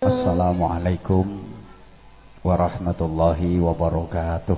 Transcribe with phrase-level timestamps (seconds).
[0.00, 1.44] Assalamualaikum
[2.40, 4.56] warahmatullahi wabarakatuh.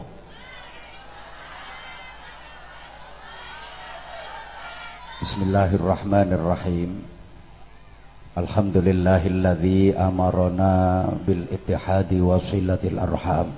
[5.19, 7.03] Bismillahirrahmanirrahim.
[8.39, 13.51] Alhamdulillahilladzi amarna bil ittihadi wa silatil arham.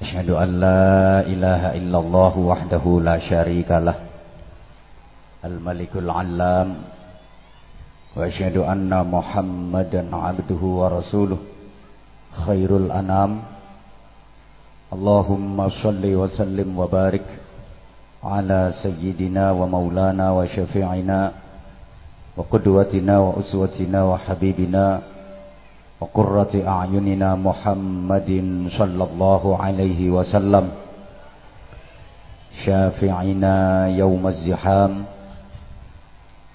[0.00, 4.00] Asyhadu an la ilaha illallah wahdahu la syarikalah.
[5.44, 6.91] Al-Malikul 'Allam
[8.16, 11.38] وأشهد أن محمدا عبده ورسوله.
[12.46, 13.40] خير الأنام.
[14.92, 17.26] اللهم صل وسلم وبارك
[18.24, 21.32] على سيدنا ومولانا وشفيعنا
[22.36, 25.00] وقدوتنا وأسوتنا وحبيبنا
[26.00, 28.30] وقرة أعيننا محمد
[28.78, 30.66] صلى الله عليه وسلم.
[32.64, 33.56] شافعنا
[33.88, 34.92] يوم الزحام.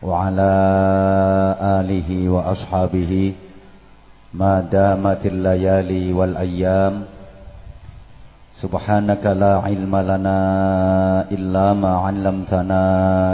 [0.02, 0.54] وعلى
[1.80, 3.34] آله وأصحابه
[4.34, 7.04] ما دامت الليالي والأيام.
[8.62, 10.40] سبحانك لا علم لنا
[11.32, 12.84] إلا ما علمتنا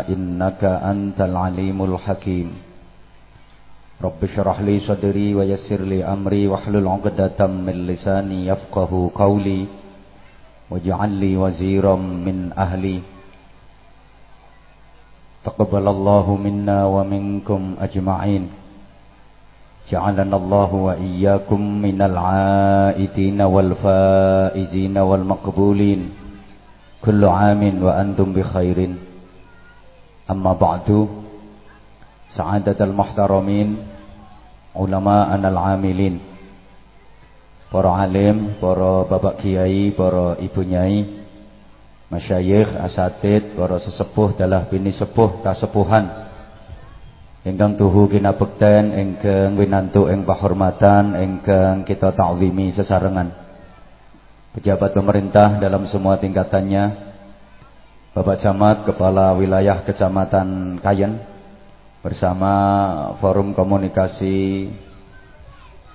[0.10, 2.48] إنك أنت العليم الحكيم.
[4.04, 9.66] رب اشرح لي صدري ويسر لي أمري واحلل عقدة من لساني يفقه قولي
[10.72, 13.00] واجعل لي وزيرا من أهلي.
[15.44, 18.44] تقبل الله منا ومنكم أجمعين.
[19.92, 26.02] جعلنا الله وإياكم من العائدين والفائزين والمقبولين.
[27.04, 28.80] كل عام وأنتم بخير.
[30.32, 30.88] أما بعد
[32.32, 33.70] سعادة المحترمين
[34.76, 36.16] علماءنا العاملين.
[37.74, 41.23] Para alim, para bapak kiai, para ibu nyai
[42.14, 46.30] masyayikh, asatid, para sesepuh dalah bini sepuh kasepuhan.
[47.44, 53.36] Ingkang tuhu kinabekten ingkang winantu ing pahormatan ingkang kita ta'zimi sesarengan.
[54.54, 57.12] Pejabat pemerintah dalam semua tingkatannya
[58.14, 61.18] Bapak Camat Kepala Wilayah Kecamatan Kayen
[62.06, 62.54] bersama
[63.18, 64.70] Forum Komunikasi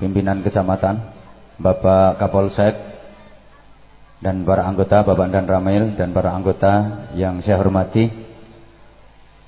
[0.03, 0.99] Pimpinan Kecamatan
[1.63, 2.98] Bapak Kapolsek
[4.19, 8.11] dan para anggota Bapak dan Ramil dan para anggota yang saya hormati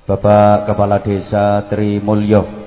[0.07, 2.61] Bapak Kepala Desa Tri Mulyo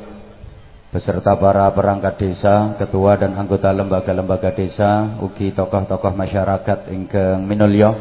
[0.94, 7.98] beserta para perangkat desa, ketua dan anggota lembaga-lembaga desa, ugi tokoh-tokoh masyarakat ingkang minulyo,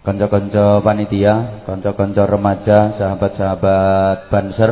[0.00, 4.70] konco-konco panitia, konco-konco remaja, sahabat-sahabat banser,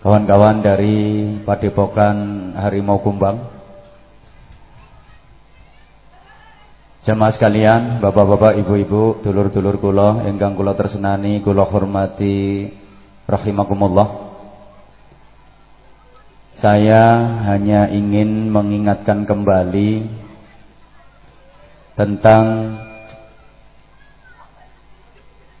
[0.00, 0.96] kawan-kawan dari
[1.44, 2.16] Padepokan
[2.56, 3.51] Harimau Kumbang,
[7.02, 12.70] Jemaah sekalian, bapak-bapak, ibu-ibu, dulur-dulur kula ingkang kula tersenani, kula hormati
[13.26, 14.30] rahimakumullah.
[16.62, 17.02] Saya
[17.50, 20.06] hanya ingin mengingatkan kembali
[21.98, 22.78] tentang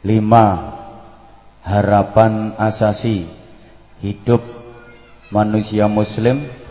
[0.06, 0.46] lima
[1.66, 3.26] harapan asasi
[3.98, 4.46] hidup
[5.34, 6.61] manusia muslim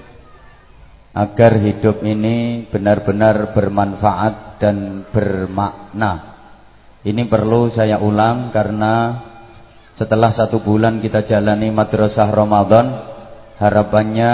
[1.11, 6.39] agar hidup ini benar-benar bermanfaat dan bermakna.
[7.03, 9.19] Ini perlu saya ulang karena
[9.97, 12.87] setelah satu bulan kita jalani madrasah Ramadan,
[13.59, 14.33] harapannya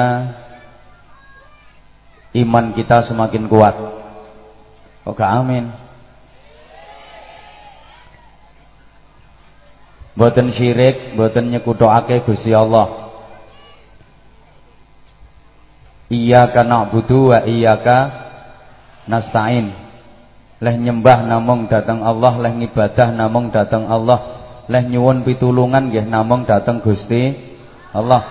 [2.37, 3.75] iman kita semakin kuat.
[5.07, 5.71] Oke, amin.
[10.17, 13.06] Boten syirik, boten nyekutokake Gusti Allah.
[16.07, 17.97] Iyyaka na'budu wa iyyaka
[19.11, 19.75] nasta'in.
[20.57, 24.19] Leh nyembah namung datang Allah leh ngibadah namung datang Allah
[24.71, 27.35] leh nyuwun pitulungan nggih namung datang Gusti
[27.91, 28.23] Allah.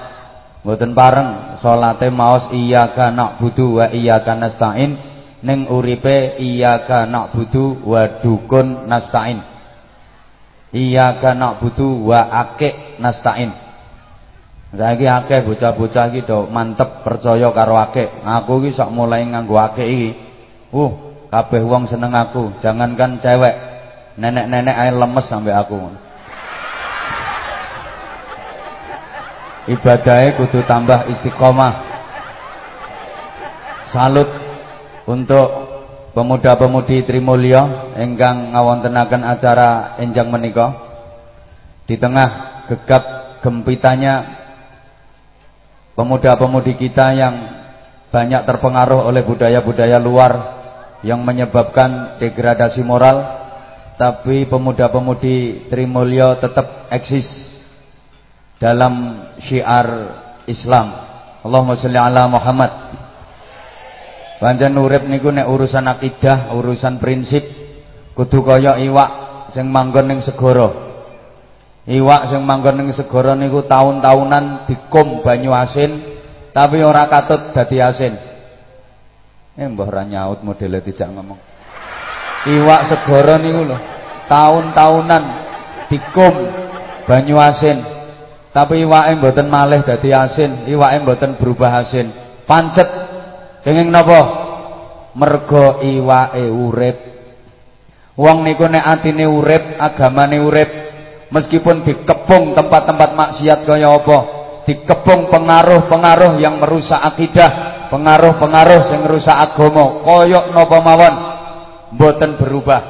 [0.64, 4.92] Mboten pareng salate maos iyyaka na'budu wa iyyaka nasta'in
[5.44, 9.38] ning uripe iyyaka na'budu wa dukun nasta'in.
[10.72, 13.65] Iyyaka na'budu wa akik nasta'in
[14.76, 19.88] saiki akeh bocah-bocah iki do mantep percaya karo akik aku iki sak mulai nganggo akik
[19.88, 20.10] iki.
[20.70, 22.54] Uh kabeh wong seneng aku.
[22.62, 23.54] Jangankan cewek.
[24.16, 25.76] Nenek-nenek ae lemes sampai aku.
[29.66, 31.74] Ibadahnya kudu tambah istiqomah.
[33.90, 34.30] Salut
[35.10, 35.48] untuk
[36.14, 40.86] pemuda-pemudi Trimulyo ingkang ngawontenaken acara enjang menika.
[41.84, 43.02] Di tengah gegap
[43.44, 44.45] gempitanya
[45.96, 47.34] pemuda-pemudi kita yang
[48.12, 50.32] banyak terpengaruh oleh budaya-budaya luar
[51.02, 53.44] yang menyebabkan degradasi moral
[53.96, 57.26] tapi pemuda-pemudi Trimulyo tetap eksis
[58.60, 59.88] dalam syiar
[60.44, 60.86] Islam.
[61.42, 62.72] Allahumma sholli ala Muhammad.
[64.36, 67.40] Pancen urip niku nek urusan akidah, urusan prinsip
[68.12, 69.10] kudu kaya iwak
[69.56, 70.85] sing manggon ning segara.
[71.86, 76.18] Iwak sing manggon ning segara niku taun-taunan dikum banyu asin
[76.50, 78.14] tapi ora katut dadi asin.
[79.54, 81.38] Eh mbah ra nyaut modele ngomong.
[82.50, 83.78] Iwak segara niku lho,
[84.26, 85.24] taun-taunan
[85.86, 86.34] dikum
[87.06, 87.96] banyu asin
[88.56, 92.08] tapi iwake mboten malih dadi asin, iwake mboten berubah asin.
[92.48, 92.88] Pancet
[93.62, 94.20] kenging napa?
[95.12, 96.96] Mergo iwake urip.
[98.16, 100.85] Wong niku nek atine urip, agamane urip,
[101.30, 104.18] meskipun dikepung tempat-tempat maksiat kaya apa,
[104.66, 111.14] dikepung pengaruh-pengaruh yang merusak akidah, pengaruh-pengaruh yang merusak agama, kaya napa mawon,
[111.94, 112.80] mboten berubah,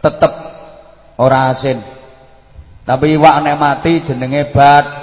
[0.00, 0.32] tetep
[1.16, 1.78] ora asin.
[2.82, 5.02] Tapi iwak nek mati jenenge bat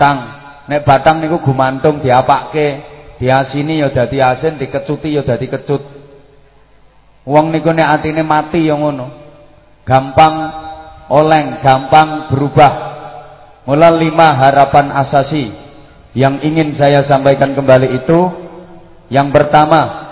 [0.00, 0.18] batang.
[0.64, 2.68] Nek batang niku gumantung diapake,
[3.20, 5.82] diasini ya dadi asin, dikecuti ya dadi kecut.
[7.28, 9.12] Wong niku nek atine mati ya ngono.
[9.84, 10.34] Gampang
[11.10, 12.72] oleng, gampang berubah.
[13.66, 15.52] Mula lima harapan asasi
[16.16, 18.18] yang ingin saya sampaikan kembali itu
[19.12, 20.10] yang pertama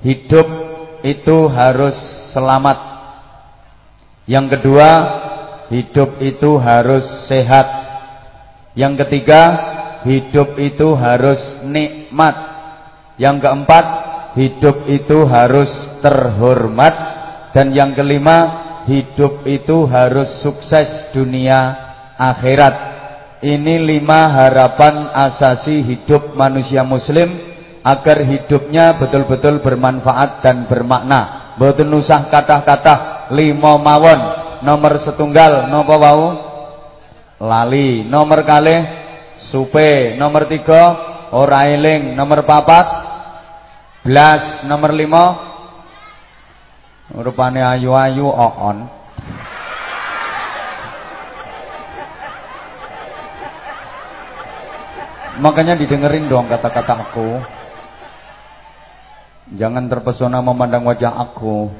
[0.00, 0.48] hidup
[1.04, 1.96] itu harus
[2.32, 2.78] selamat.
[4.28, 4.88] Yang kedua
[5.70, 7.66] hidup itu harus sehat.
[8.74, 9.42] Yang ketiga,
[10.04, 12.36] hidup itu harus nikmat.
[13.16, 13.86] Yang keempat,
[14.38, 15.70] hidup itu harus
[16.02, 16.94] terhormat.
[17.50, 21.58] Dan yang kelima, hidup itu harus sukses dunia
[22.16, 22.74] akhirat.
[23.40, 27.50] Ini lima harapan asasi hidup manusia muslim
[27.80, 31.52] agar hidupnya betul-betul bermanfaat dan bermakna.
[31.56, 34.20] Betul nusah kata-kata lima mawon.
[34.60, 36.20] Nomor setunggal nopo wau?
[37.40, 38.04] Lali.
[38.04, 38.76] Nomor kali
[39.48, 40.20] supe.
[40.20, 40.82] Nomor tiga
[41.32, 42.12] ora eling.
[42.12, 42.86] Nomor papat
[44.04, 45.49] belas nomor lima
[47.14, 48.86] rupane ayu-ayu oon
[55.40, 57.40] makanya didengerin dong kata-kata aku.
[59.56, 61.72] Jangan terpesona memandang wajah aku.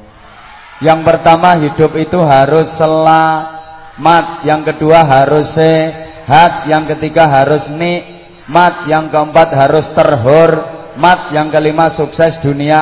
[0.80, 3.60] Yang pertama hidup itu harus selalu
[4.00, 11.92] mat, yang kedua harus sehat, yang ketiga harus nikmat, yang keempat harus terhormat, yang kelima
[11.94, 12.80] sukses dunia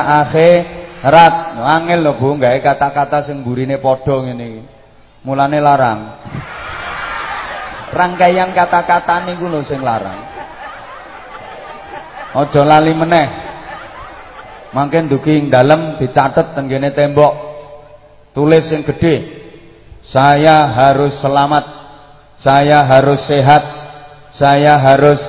[0.99, 1.33] akhirat.
[1.59, 4.47] Angel lho Bu, gawe kata-kata sing burine padha ngene
[5.23, 5.99] Mulane larang.
[7.91, 10.19] Rangkaian kata-kata niku lho sing larang.
[12.35, 13.27] Aja lali meneh.
[14.69, 17.33] Mangke ndugi ing dalem dicatet tenggene tembok.
[18.37, 19.41] Tulis yang gede.
[20.05, 21.65] Saya harus selamat,
[22.41, 23.63] saya harus sehat,
[24.37, 25.21] saya harus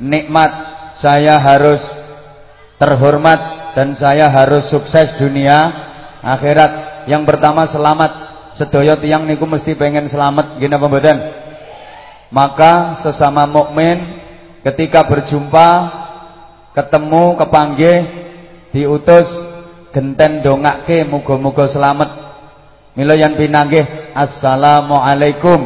[0.00, 0.52] nikmat,
[1.00, 1.82] saya harus
[2.82, 3.40] terhormat
[3.78, 5.70] dan saya harus sukses dunia
[6.18, 7.06] akhirat.
[7.06, 8.34] Yang pertama selamat.
[8.58, 11.14] Sedaya tiyang niku mesti pengen selamat gini apa?
[12.28, 14.20] Maka sesama mukmin
[14.60, 15.68] ketika berjumpa
[16.76, 17.98] ketemu kepanggih
[18.76, 19.28] diutus
[19.92, 22.10] genten dongake muga-muga selamat
[22.96, 25.60] Mila yang pinanggih Assalamualaikum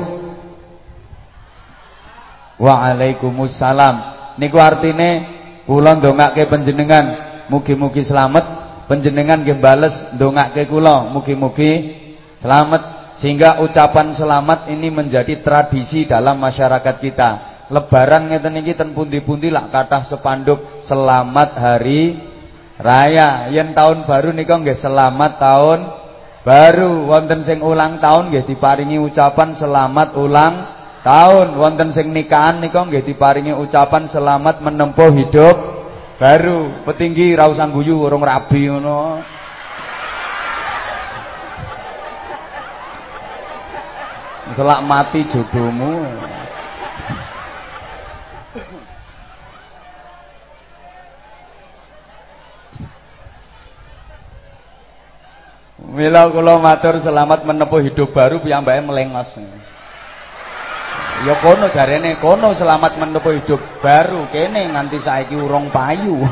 [2.59, 3.95] Waalaikumsalam
[4.39, 5.35] Niku artine
[5.67, 7.05] kula ndongake panjenengan
[7.51, 8.65] mugi-mugi selamat.
[8.87, 11.73] Panjenengan nggih bales ndongake kula mugi-mugi
[12.41, 12.82] selamat.
[13.19, 17.31] Sehingga ucapan selamat ini menjadi tradisi dalam masyarakat kita.
[17.67, 22.15] Lebaran ngeten iki ten pundi-pundi lak kathah sepanduk selamat hari
[22.79, 23.51] raya.
[23.51, 25.81] Yen tahun baru nika nggih selamat tahun
[26.46, 27.11] Baru.
[27.11, 30.55] Wonten sing ulang tahun nggih diparingi ucapan selamat ulang
[31.06, 31.55] tahun.
[31.55, 35.56] Wonten sing nikahan nika nggih diparingi ucapan selamat menempuh hidup
[36.19, 36.82] baru.
[36.82, 39.22] Petinggi ra usah guyu urung rabi ngono.
[44.58, 45.94] Selak mati jodohmu.
[55.96, 59.32] Mila kula matur selamat menempuh hidup baru piyambake melengos.
[61.25, 66.20] Ya kono jarene kono selamat menempuh hidup baru kene nganti saiki urung payu.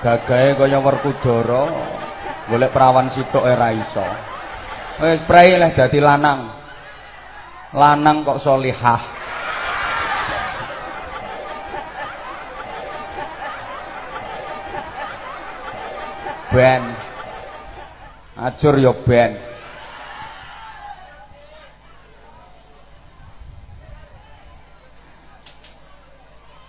[0.00, 1.64] Gagahe kaya Werkudara.
[2.48, 4.06] Golek perawan sitok ora iso.
[5.04, 6.56] Wis prei lah dadi lanang.
[7.76, 9.20] Lanang kok solihah.
[16.50, 16.82] ben
[18.34, 19.49] ajur ya ben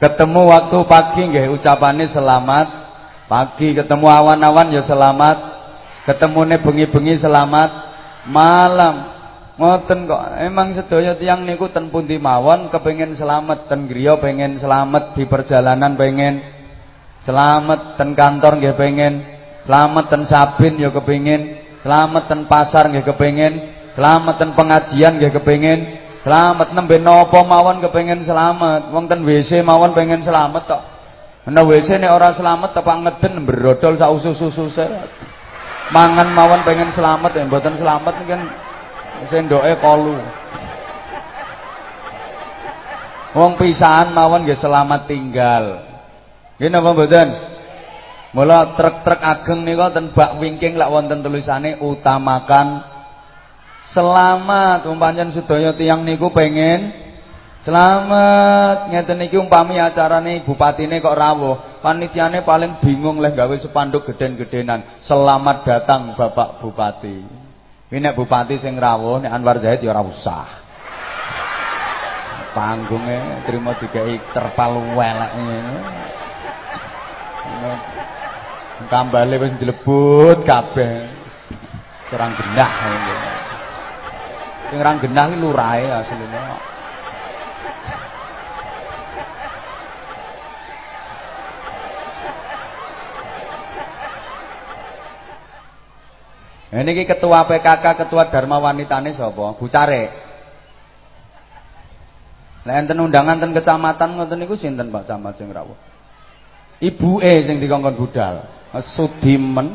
[0.01, 2.89] Ketemu waktu pagi nggih ucapane selamat.
[3.29, 5.38] Pagi, ketemu awan-awan ya selamat,
[6.10, 7.70] ketemune bengi-bengi selamat.
[8.25, 8.96] Malam.
[9.62, 10.41] Ngoten kok.
[10.41, 13.70] Emang sedaya tiyang niku ten pundi mawon kepengin selamat.
[13.70, 16.50] Ten griya pengen selamat di perjalanan pengen
[17.22, 18.01] selamat.
[18.01, 19.13] Ten kantor nggih pengen
[19.70, 20.05] selamat.
[20.10, 21.41] Ten sabin ya kepengin
[21.86, 22.24] selamat.
[22.25, 23.53] Ten pasar nggih kepengin
[23.93, 24.34] selamat.
[24.41, 28.93] Ten pengajian nggih kepengin Selamat nembe napa mawon kepengin selamat.
[28.93, 30.81] Wong ten WC mawon pengen selamat tok.
[31.49, 34.85] Ana WC nek ora selamat tepak ngeden brodol sak usus-ususe.
[35.89, 38.41] Mangan mawon pengen selamat ya mboten selamat kan
[39.33, 40.21] sendoke kolu.
[43.33, 45.89] Wong pisahan mawon nggih selamat tinggal.
[46.61, 47.27] Nggih napa mboten?
[48.31, 52.79] Mula truk-truk ageng nika ten bak wingking lak wonten tulisane utamakan
[53.91, 54.88] Selamat.
[54.88, 56.95] Umpamanya sedaya tiang niku pengen
[57.67, 58.88] selamat.
[58.88, 61.83] Ngeten niki umpami acarane bupatine kok rawuh.
[61.83, 65.03] Panitiane paling bingung leh gawe sepanduk geden-gedenan.
[65.03, 67.19] Selamat datang Bapak Bupati.
[67.91, 70.63] Ini bupati sing rawuh nek Anwar Zahid ya usah.
[72.55, 75.79] Panggungnya terima dikai terpal welek ngene
[78.88, 81.12] kambale wis dilebut kabeh.
[82.07, 83.40] Serang genah ngene
[84.71, 86.71] Sing ra genah ki lurahe asline.
[96.71, 99.59] Ini ketua PKK, ketua Dharma Wanitane sapa?
[99.59, 100.31] Bu Care.
[102.63, 105.75] Lah enten undangan ten kecamatan ngoten niku sinten Pak Camat sing rawuh?
[106.79, 108.47] Ibuke sing dikongkon budal.
[108.95, 109.67] Sudimen.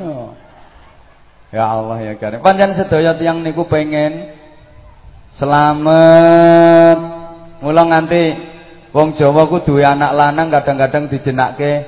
[1.53, 2.41] Ya Allah ya Karim.
[2.41, 4.36] Panjen sedaya tiyang niku pengen
[5.37, 6.99] Selamat.
[7.61, 8.25] Mula nganti
[8.97, 11.85] wong Jawa ku duwe anak lanang kadang-kadang dijenakke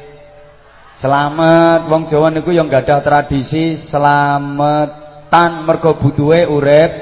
[1.00, 1.88] selamat.
[1.88, 6.92] Wong Jawa niku yang gadah tradisi selametan mergo butuhe urip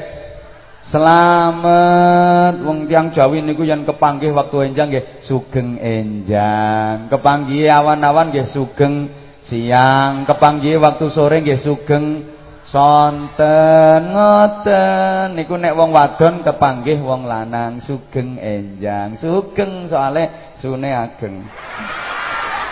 [0.87, 2.63] selamat.
[2.63, 7.11] Wong tiang Jawi niku yang kepanggih waktu enjang nggih sugeng enjang.
[7.11, 9.11] Kepanggih awan-awan nggih sugeng
[9.43, 10.23] siang.
[10.23, 12.36] Kepanggih waktu sore nggih sugeng
[12.67, 19.15] Sonten ngoten niku nek wong wadon kepanggih wong lanang sugeng enjang.
[19.15, 21.47] Sugeng soale sune ageng.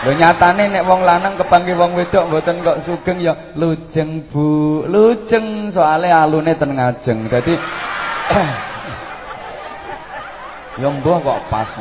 [0.03, 4.83] Lho nyatane nek wong lanang kepanggih wong wedok mboten kok sugeng ya lujeng Bu.
[4.83, 7.31] Lujeng soale alune ten ngajeng.
[7.31, 7.55] Dadi
[10.83, 11.71] ya mbuh kok pas.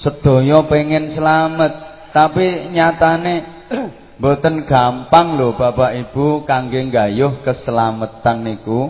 [0.00, 1.72] Sedaya pengen selamat,
[2.16, 3.34] tapi nyatane
[4.20, 8.88] mboten gampang lho Bapak Ibu kangge gayuh keselamatan niku.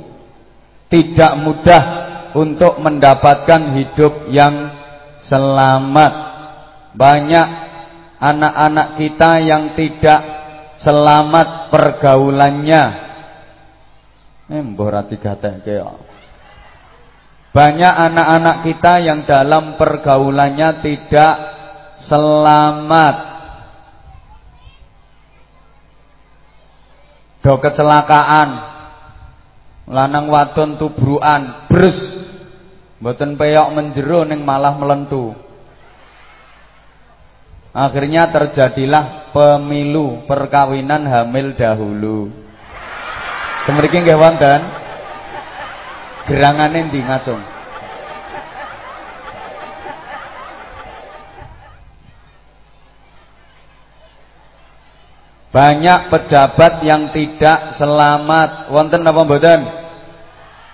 [0.91, 1.83] Tidak mudah
[2.35, 4.55] untuk mendapatkan hidup yang
[5.27, 6.13] selamat.
[6.95, 7.47] Banyak
[8.19, 10.21] anak-anak kita yang tidak
[10.83, 12.85] selamat pergaulannya.
[14.51, 16.10] Mbah ra digatekke ya.
[17.51, 21.35] Banyak anak-anak kita yang dalam pergaulannya tidak
[22.07, 23.17] selamat.
[27.43, 28.71] Do kecelakaan.
[29.91, 31.99] Lanang wadon tubruan, bres.
[33.03, 35.35] Mboten peyok menjero ning malah melentu.
[37.75, 42.31] Akhirnya terjadilah pemilu perkawinan hamil dahulu.
[43.67, 44.80] Kemriki nggih wonten?
[46.29, 47.61] Gerangane ndi ngacung
[55.51, 58.71] Banyak pejabat yang tidak selamat.
[58.71, 59.61] Wonten apa mboten?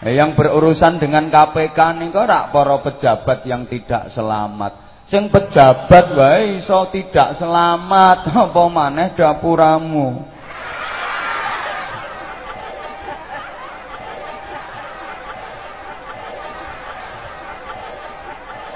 [0.05, 4.73] Eh, yang berurusan dengan KPK niku rak para pejabat yang tidak selamat.
[5.09, 10.36] Sing pejabat wae iso tidak selamat, apa maneh dapuramu.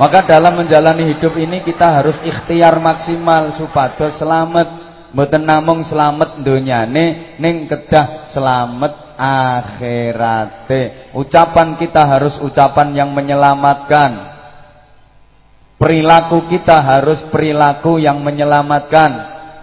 [0.00, 4.88] Maka dalam menjalani hidup ini kita harus ikhtiar maksimal supados selamat.
[5.12, 11.12] Mboten namung selamat donyane ning kedah selamat akhirate.
[11.12, 14.24] Ucapan kita harus ucapan yang menyelamatkan.
[15.76, 19.10] Perilaku kita harus perilaku yang menyelamatkan.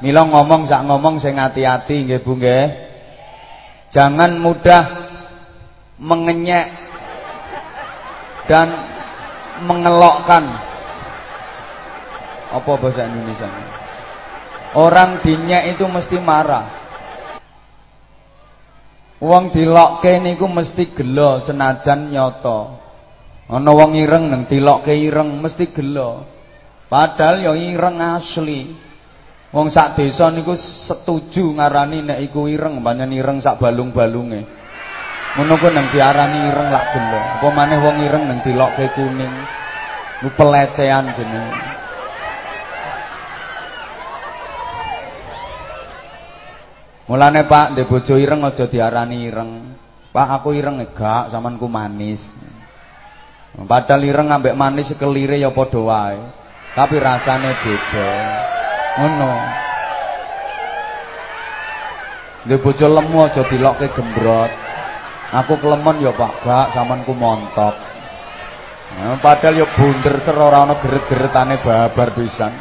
[0.06, 2.65] Mila ngomong sak ngomong sing hati-hati nggih Bu nggih.
[3.89, 4.84] Jangan mudah
[5.98, 6.67] mengenyek
[8.46, 8.97] dan
[9.64, 10.44] mengelokkan
[12.48, 13.50] apa bahasa Indonesia
[14.78, 16.88] orang dinya itu mesti marah
[19.18, 22.86] Wong dilokke niku mesti gelo senajan nyata.
[23.50, 26.22] Ana wong ireng nang dilokke ireng mesti gelo.
[26.86, 28.78] Padahal ya ireng asli.
[29.50, 34.66] Wong sak desa niku setuju ngarani nek iku ireng, pancen ireng sak balung-balunge.
[35.38, 37.22] Ngono ku nang diarani ireng lak gelo.
[37.22, 39.34] Apa maneh wong ireng nang dilokke kuning.
[40.17, 41.62] Ku pelecehan jenenge.
[47.06, 49.77] Mulane Pak, ndek bojo ireng aja diarani ireng.
[50.10, 52.20] Pak, aku ireng gak, samanku manis.
[53.53, 56.20] Padahal ireng ambek manis kelire ya padha wae.
[56.74, 58.10] Tapi rasane beda.
[58.98, 59.32] Ngono.
[62.50, 64.66] Ndek bojo lemu aja dilokke gembrot.
[65.27, 67.75] Aku kelemon ya Pak, gak, samanku montok.
[68.88, 72.53] Nah, padahal ya bunder ser ora ana geret-geretane babar pisan.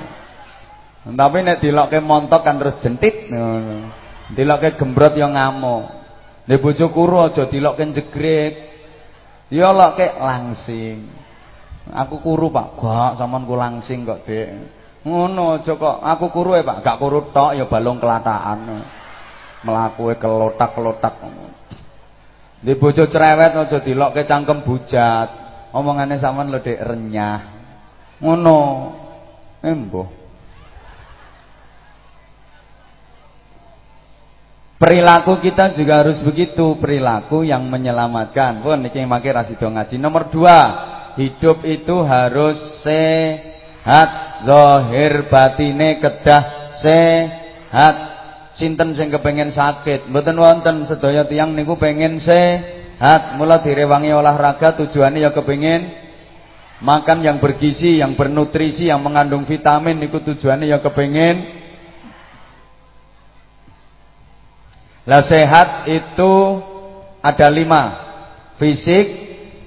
[1.07, 3.31] Tapi nek dilokke montok kan terus jentit.
[3.31, 3.95] Ngono.
[4.35, 5.87] Dilokke gembrot ya ngamuk.
[6.51, 8.55] Nek bojo kuru aja dilokke jegret.
[9.55, 11.07] Ya lokke langsing.
[11.95, 14.51] Aku kuru Pak, gak sampean ku langsing kok, Dik.
[15.07, 16.03] Ngono aja kok.
[16.03, 18.83] Aku kuru ya Pak, gak kuru tok ya balung kelatakan.
[19.63, 21.15] Mlakuke kelotak-kelotak.
[22.65, 25.29] Nek bojo cerewet aja dilokke cangkem bujat.
[25.77, 27.41] Omongane sampean lho Dik renyah.
[28.25, 28.61] Ngono.
[29.61, 30.09] Embuh.
[34.77, 38.61] Perilaku kita juga harus begitu, perilaku yang menyelamatkan.
[38.61, 39.97] Pun niki mangke rasido ngaji.
[39.97, 40.59] Nomor dua,
[41.17, 44.09] hidup itu harus sehat,
[44.45, 46.45] zahir batine kedah
[46.85, 48.16] sehat.
[48.57, 50.89] Sinten sing kepengen sakit, mboten wonten.
[50.89, 53.37] Sedaya tiyang niku pengen sehat.
[53.37, 54.73] Mula direwangi olahraga.
[54.81, 55.93] Tujuannya ya kepengen
[56.81, 60.01] makan yang bergizi, yang bernutrisi, yang mengandung vitamin.
[60.01, 61.67] Niku tujuannya ya kepengen
[65.07, 66.33] Lah sehat itu
[67.23, 67.83] ada lima.
[68.59, 69.07] Fisik,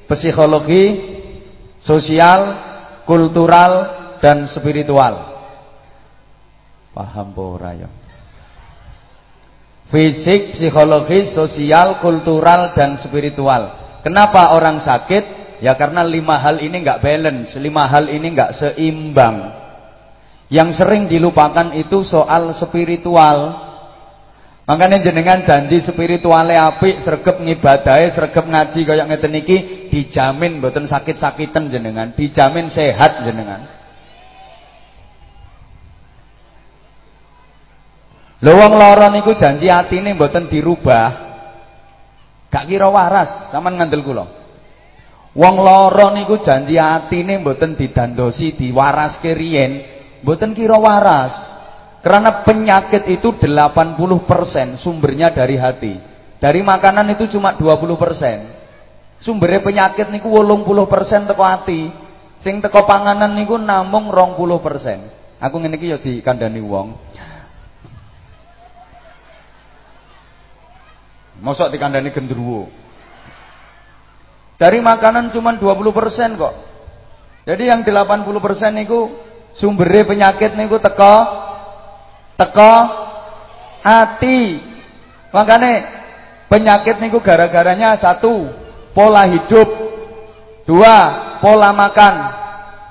[0.09, 0.99] psikologi,
[1.79, 2.57] sosial,
[3.07, 3.71] kultural,
[4.19, 5.31] dan spiritual.
[6.91, 7.98] Paham ora ya
[9.89, 13.73] Fisik, psikologi, sosial, kultural, dan spiritual
[14.05, 15.57] Kenapa orang sakit?
[15.65, 19.37] Ya karena lima hal ini nggak balance Lima hal ini nggak seimbang
[20.53, 23.69] Yang sering dilupakan itu soal spiritual
[24.69, 29.57] Makanya jenengan janji spirituale apik, sregep ngibadahe, sregep ngaji kaya ngeten iki
[29.89, 33.78] dijamin mboten sakit-sakitan jenengan, dijamin sehat jenengan.
[38.39, 41.27] Lho wong lara niku janji atine mboten dirubah.
[42.49, 44.25] Gak kira waras, sampean ngandel kula.
[45.35, 49.71] Wong lara niku janji atine mboten didandosi, diwaraske riyen,
[50.23, 51.51] mboten kira waras.
[51.99, 55.93] Karena penyakit itu 80% sumbernya dari hati.
[56.39, 59.19] Dari makanan itu cuma 20%.
[59.19, 61.91] Sumbernya penyakit niku 80% teko hati.
[62.39, 65.43] Sing teko panganan niku namung 20%.
[65.43, 66.87] Aku ngene iki ya dikandani wong.
[71.39, 72.67] Mosok dikandani gendruwo.
[74.59, 76.55] Dari makanan cuma 20% kok.
[77.47, 79.07] Jadi yang 80% niku
[79.55, 81.15] sumbernya penyakit niku teko
[82.35, 82.75] teko
[83.83, 84.59] hati.
[85.31, 85.71] Makanya
[86.51, 88.51] penyakit niku gara-garanya satu,
[88.91, 89.69] pola hidup.
[90.67, 90.97] Dua,
[91.41, 92.15] pola makan.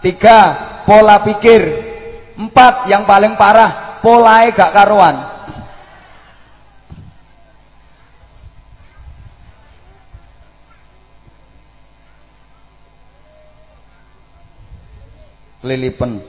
[0.03, 0.41] Tiga,
[0.83, 1.87] pola pikir.
[2.39, 5.38] Empat, yang paling parah, pola gak karuan.
[15.67, 16.23] Lilipen.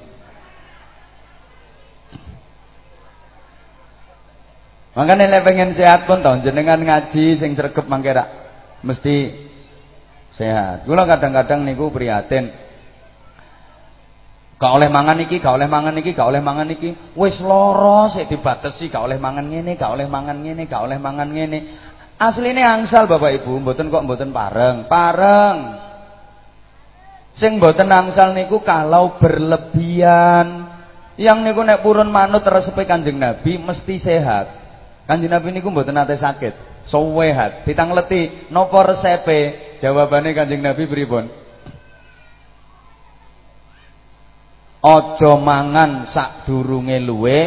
[4.98, 8.12] Makanya nek pengen sehat pun tahun jenengan ngaji sing sregep mangke
[8.82, 9.32] mesti
[10.34, 10.84] sehat.
[10.90, 12.52] Kula kadang-kadang niku prihatin.
[14.60, 16.92] Gak oleh mangan iki, gak oleh mangan iki, gak oleh mangan iki.
[17.16, 21.32] Wis lara sik dibatesi gak oleh mangan ngene, gak oleh mangan ngene, gak oleh mangan
[21.32, 21.60] ngene.
[22.20, 24.84] Asline angsal Bapak Ibu, mboten kok mboten pareng.
[24.92, 25.56] Pareng.
[27.40, 30.68] Sing mboten angsal niku kalau berlebihan.
[31.16, 34.48] Yang niku nek purun manut resepe Kanjeng Nabi mesti sehat.
[35.08, 37.64] Kanjeng Nabi niku mboten nate sakit, sowehat.
[37.64, 39.72] Ditangleti napa resepe?
[39.80, 41.32] Jawabane Kanjeng Nabi pripun?
[44.80, 47.40] Aja mangan sadurunge luwe,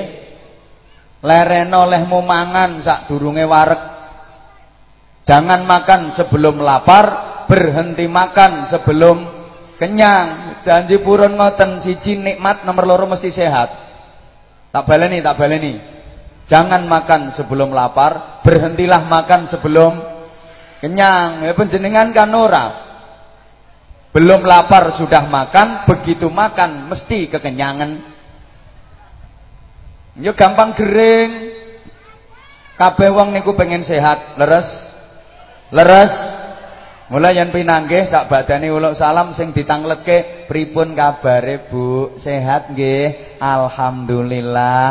[1.24, 3.82] lereno olehmu mangan sadurunge wareg.
[5.24, 7.06] Jangan makan sebelum lapar,
[7.48, 9.41] berhenti makan sebelum
[9.76, 10.60] kenyang.
[10.66, 13.68] Janji purun ngoten siji nikmat nomor loro mesti sehat.
[14.72, 15.76] Tak baleni, tak baleni.
[16.48, 20.12] Jangan makan sebelum lapar, berhentilah makan sebelum
[20.82, 22.66] Kenyang, ya penjenengan kan ora.
[24.10, 28.02] Belum lapar sudah makan, begitu makan mesti kekenyangan.
[30.18, 31.54] Ya gampang gering.
[32.74, 34.66] Kabeh wong niku pengen sehat, leres.
[35.70, 36.12] Leres.
[37.12, 42.16] Mulai yang pinanggih sak badane uluk salam sing ditangletke pripun kabare Bu?
[42.16, 43.36] Sehat nggih?
[43.36, 44.86] Alhamdulillah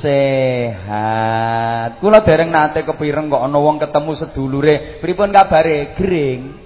[0.00, 2.00] sehat.
[2.00, 5.92] Kula dereng nate kepireng kok ana wong ketemu sedulure, pripun kabare?
[6.00, 6.56] Gering.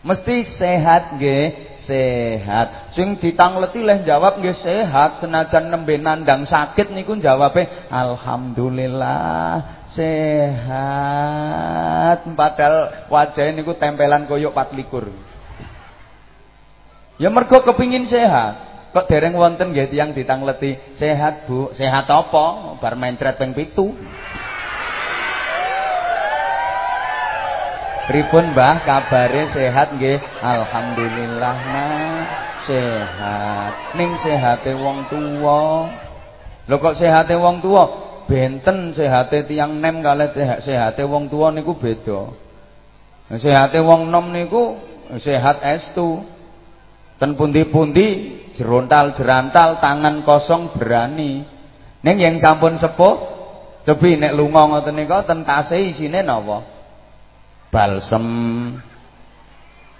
[0.00, 2.92] Mesti sehat nggih, sehat.
[2.92, 12.28] Sing ditangleti leh jawab nggih sehat, senajan nembe nandang sakit niku jawabe alhamdulillah sehat.
[12.36, 15.08] Padahal wajahnya niku tempelan koyok 24.
[17.18, 18.68] Ya mergo kepingin sehat.
[18.88, 23.92] Kok dereng wonten nggih tiyang ditangleti, "Sehat, Bu." "Sehat apa?" Bar mencret ping 7.
[28.08, 28.88] Pripun, Mbah?
[28.88, 30.16] Kabare sehat nggih?
[30.40, 32.24] Alhamdulillah, Nah.
[32.64, 33.96] Sehat.
[34.00, 35.88] Ning sehate wong tuwa.
[36.64, 37.84] Lho kok sehate wong tuwa?
[38.24, 42.32] Benten sehate tiyang nem kalih sehate wong tuwa niku beda.
[43.36, 44.76] Sehate wong nom niku
[45.20, 46.24] sehat estu.
[47.16, 51.44] Ten pundi-pundi jerontal jerantal tangan kosong berani
[51.98, 53.16] ning yang sampun sepuh
[53.82, 56.77] cobi nek lunga ngoten nika ten tase isine napa
[57.68, 58.26] balsem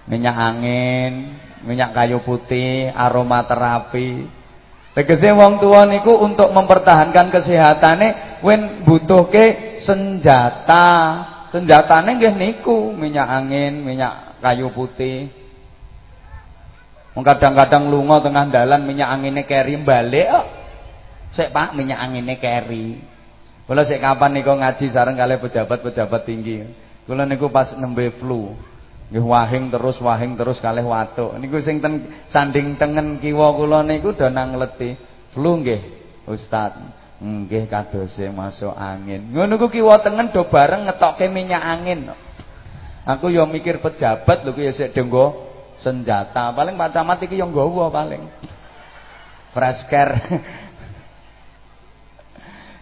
[0.09, 4.39] minyak angin minyak kayu putih aromaterapi
[4.99, 10.89] Tegese wong tua niku untuk mempertahankan kesehatane wen butuhke senjata.
[11.55, 15.31] Senjatane nggih niku minyak angin, minyak kayu putih.
[17.19, 20.47] kadang-kadang lunga tengah dalan minyak angine keri balik kok.
[21.35, 22.95] Sik Pak, minyak angine keri.
[23.67, 26.63] Kula sik kapan niku ngaji sareng kali pejabat-pejabat tinggi.
[27.09, 28.53] Kula niku pas nembe flu.
[29.09, 31.33] Nggih wahing terus wahing terus kalih watuk.
[31.41, 34.93] Niku sing ten sanding tengen kiwa kula niku do nang leti.
[35.33, 35.81] Flu nggih,
[36.29, 36.77] Ustaz.
[37.17, 39.33] Nggih kadose masuk angin.
[39.33, 42.13] Ngono ku kiwa tengen do bareng ngetokke minyak angin.
[43.09, 45.49] Aku yo mikir pejabat lho ku ya sik denggo
[45.81, 46.53] senjata.
[46.53, 48.21] Paling Pak Camat iki yang nggawa paling.
[49.57, 50.13] Fresker.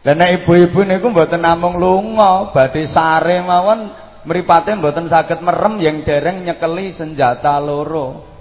[0.04, 6.44] Dan ibu-ibu niku mboten namung lunga, badhe sare mawon mripate mboten saged merem yang dereng
[6.44, 8.36] nyekeli senjata loro.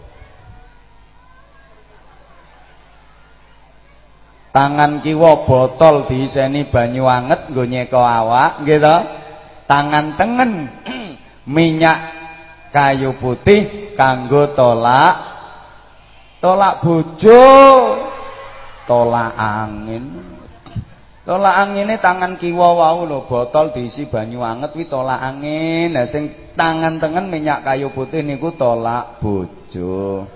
[4.51, 8.97] Tangan kiwa botol diiseni banyu anget nggo nyeka awak, to?
[9.69, 10.53] Tangan tengen
[11.55, 11.99] minyak
[12.75, 15.15] kayu putih kanggo tolak
[16.45, 17.45] tolak bojo
[18.85, 20.36] tolak angin
[21.27, 25.93] tolak angine tangan kiwa wau lho botol diisi banyu anget kuwi tolak angin.
[25.93, 30.31] Nah sing tangan tengen minyak kayu putih niku tolak bojo.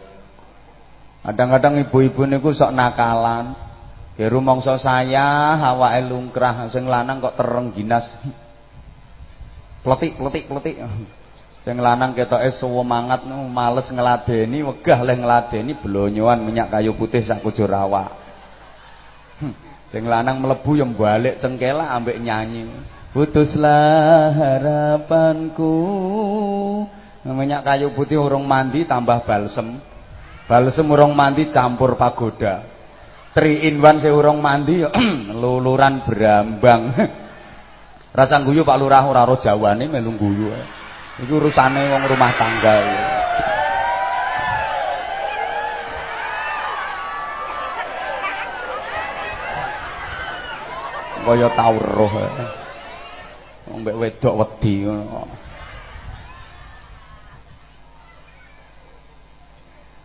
[1.22, 3.55] Kadang-kadang ibu-ibu niku sok nakalan.
[4.18, 8.05] Ke rumangsa saya awake lungkrah sing lanang kok tereng ginas.
[9.87, 10.76] Pletik pletik pletik.
[11.64, 17.68] Sing lanang ketoke semangat males ngladeni, wegah leh ngladeni blonyoan minyak kayu putih sak kujur
[17.68, 18.16] awak.
[19.90, 22.70] Sing lanang mlebu yang balik cengkela ambek nyanyi.
[23.11, 25.74] Putuslah harapanku.
[27.26, 29.83] Minyak kayu putih urung mandi tambah balsem.
[30.46, 32.62] Balsem urung mandi campur pagoda.
[33.35, 34.79] Tri in one urung mandi
[35.42, 36.83] luluran berambang.
[38.18, 40.50] Rasa guyu Pak Lurah ora ro jawane melu guyu.
[41.18, 42.74] Itu urusane wong rumah tangga.
[42.79, 43.09] Ya.
[51.30, 52.10] Kaya tau roh.
[53.70, 55.30] Wong mbek wedok wedi ngono.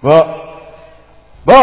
[0.05, 0.19] Bu.
[1.49, 1.61] Bu.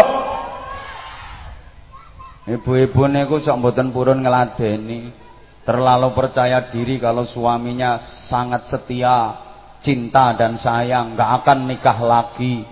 [2.43, 5.15] Ibu-ibu niku sok mboten purun ngladeni.
[5.63, 9.39] Terlalu percaya diri kalau suaminya sangat setia,
[9.79, 12.67] cinta dan sayang, nggak akan nikah lagi.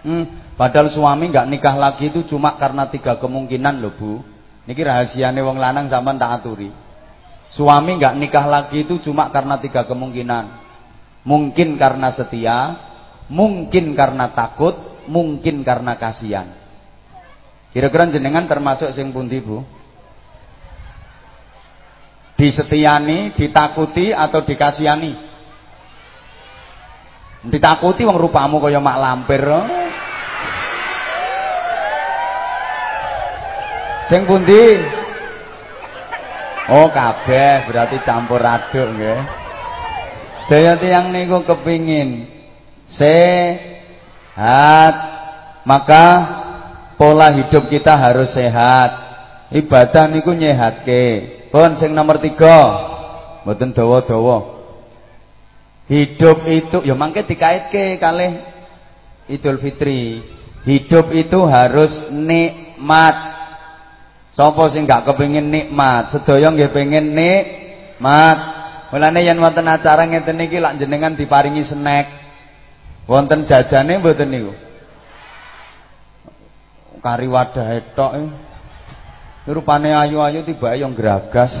[0.00, 4.39] Hmm, padahal suami nggak nikah lagi itu cuma karena tiga kemungkinan loh bu.
[4.68, 6.70] Niki rahasiane wong lanang sampean tak aturi.
[7.50, 10.68] Suami nggak nikah lagi itu cuma karena tiga kemungkinan.
[11.26, 12.58] Mungkin karena setia,
[13.28, 16.48] mungkin karena takut, mungkin karena kasihan.
[17.70, 19.62] Kira-kira jenengan termasuk sing pundi bu?
[22.40, 25.12] disetiani, ditakuti atau dikasihani?
[27.44, 29.44] Ditakuti wong rupamu kaya mak lampir.
[34.10, 34.74] Sing pundi?
[36.70, 39.22] Oh, kabeh berarti campur aduk nggih.
[40.50, 42.26] Daya tiang niku kepingin
[42.90, 43.54] sehat,
[45.62, 46.06] maka
[46.98, 48.90] pola hidup kita harus sehat.
[49.54, 51.38] Ibadah niku nyehatke.
[51.50, 52.58] Pun sing nomor tiga,
[53.46, 54.58] mboten dawa-dawa.
[55.90, 58.42] Hidup itu ya mangke dikaitke kalih
[59.26, 60.22] Idul Fitri.
[60.62, 63.39] Hidup itu harus nikmat.
[64.40, 66.16] Sapa sing gak kepengin nikmat?
[66.16, 68.38] Sedaya nggih pengen nikmat.
[68.88, 72.08] Mulane yen wonten acara ngeten niki lak jenengan diparingi snack.
[73.04, 74.56] Wonten jajane mboten niku.
[77.04, 78.32] Kari wadah etok e.
[79.44, 81.52] Rupane ayu-ayu tiba yang geragas.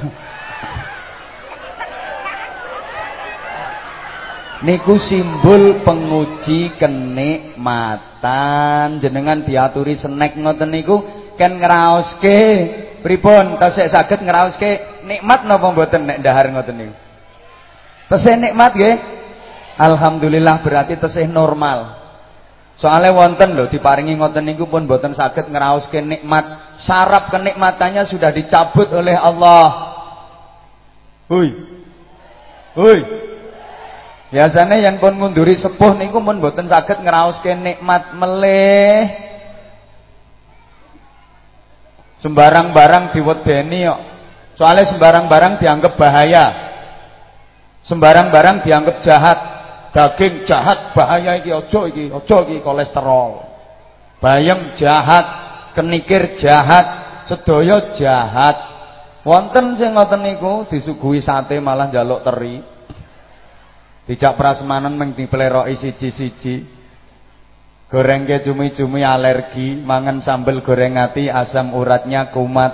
[4.64, 7.60] niku simbol penguji kenikmatan
[9.04, 12.38] jenengan diaturi snack ngoten niku kan ngraoske
[13.00, 16.96] pripun tasik saged ngraoske nikmat napa mboten nek ndahar ngoten niku
[18.10, 18.96] Tesih nikmat nggih.
[19.78, 21.94] Alhamdulillah berarti tesih normal.
[22.74, 26.74] Soalnya wonten lho diparingi ngoten niku pun boten saged ngraoske nikmat.
[26.82, 29.94] Sarap kenikmatannya sudah dicabut oleh Allah.
[31.30, 31.54] Hui.
[32.74, 32.98] Hui.
[34.34, 39.29] Biasanya yang pun ngunduri sepuh niku pun boten saged ngraoske nikmat meleh.
[42.20, 44.00] Sembarang barang diwedeni kok.
[44.60, 46.46] Soalnya sembarang barang dianggap bahaya.
[47.88, 49.38] Sembarang barang dianggap jahat.
[49.90, 53.42] Daging jahat, bahaya iki ojo iki, ojo iki kolesterol.
[54.22, 55.26] Bayam jahat,
[55.74, 56.86] kenikir jahat,
[57.26, 58.56] sedaya jahat.
[59.26, 62.62] Wonten sing ngoten niku disuguhi sate malah njaluk teri.
[64.06, 66.79] Dijak prasmanan mung dipleroki siji-siji.
[67.90, 72.70] Goreng ke cumi-cumi alergi, mangan sambel goreng ati asam uratnya kumat.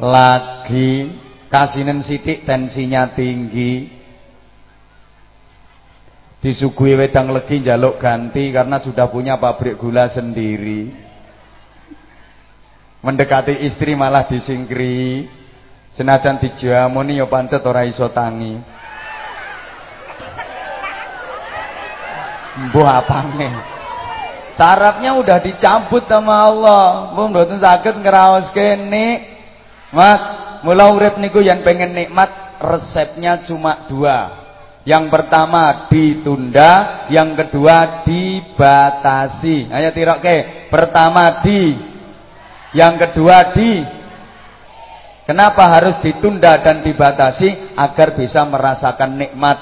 [0.00, 1.12] Lagi
[1.52, 3.92] kasinen sidik tensinya tinggi.
[6.40, 10.88] Disuguhi wedang legi jaluk ganti karena sudah punya pabrik gula sendiri.
[13.04, 15.28] Mendekati istri malah disingkri.
[15.92, 18.56] Senajan dijamuni ya pancet ora iso tangi.
[22.56, 23.75] Mbuh apane
[24.56, 30.20] sarapnya udah dicabut sama Allah mbuh mboten saged ngraoske nikmat
[30.64, 34.46] mula urip niku yang pengen nikmat resepnya cuma dua
[34.86, 39.66] yang pertama ditunda, yang kedua dibatasi.
[39.66, 40.70] Ayo tiroke.
[40.70, 41.74] Pertama di,
[42.70, 43.82] yang kedua di.
[45.26, 47.74] Kenapa harus ditunda dan dibatasi?
[47.74, 49.58] Agar bisa merasakan nikmat.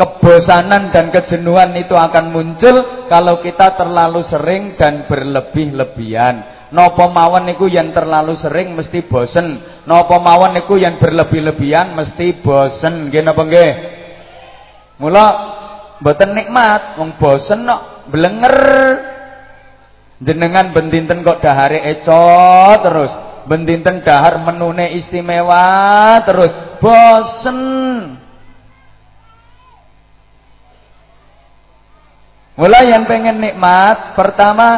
[0.00, 6.64] Kebosanan dan kejenuhan itu akan muncul kalau kita terlalu sering dan berlebih-lebihan.
[6.72, 9.60] Nopo mawon niku yang terlalu sering mesti bosen.
[9.84, 13.12] Nopo mawon niku yang berlebih-lebihan mesti bosen.
[13.12, 13.72] Nggih napa nggih?
[15.04, 15.26] Mula
[16.00, 18.56] mboten nikmat, wong bosen kok blenger.
[20.24, 23.12] Jenengan bendinten kok dahare eco terus,
[23.44, 27.60] bendinten dahar menune istimewa terus, bosen.
[32.58, 34.68] Mulai yang pengen nikmat, pertama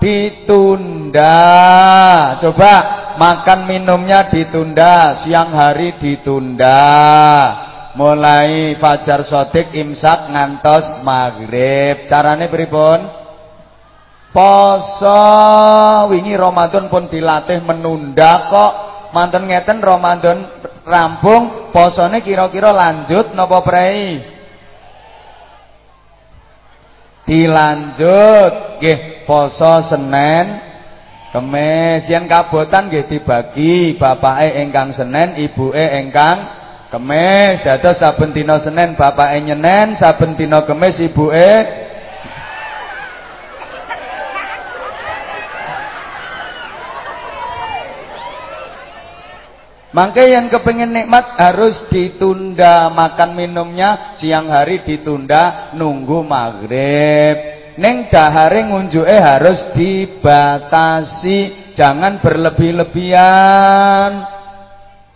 [0.00, 1.36] ditunda.
[2.40, 2.74] Coba
[3.20, 6.80] makan minumnya ditunda, siang hari ditunda.
[7.98, 12.06] Mulai fajar sodik imsak ngantos maghrib.
[12.06, 13.00] Carane pripun?
[14.30, 15.20] Poso.
[16.06, 18.72] Wingi Ramadan pun dilatih menunda kok.
[19.10, 20.46] Manten ngeten Ramadan
[20.84, 24.37] rampung posone kira-kira lanjut napa prei
[27.28, 28.80] dilanjut.
[28.80, 30.64] Nggih poso Senin
[31.28, 32.08] Kemis.
[32.08, 36.38] Yen kabotan nggih dibagi bapake ingkang Senin ibuke ingkang
[36.88, 37.60] Kemis.
[37.60, 41.84] Dados saben dina Senin bapake nyenen, saben dina Kemis ibuke
[49.98, 57.34] Mangke yang kepengen nikmat harus ditunda makan minumnya siang hari ditunda nunggu maghrib.
[57.74, 64.22] Neng dahare ngunjuke harus dibatasi, jangan berlebih-lebihan.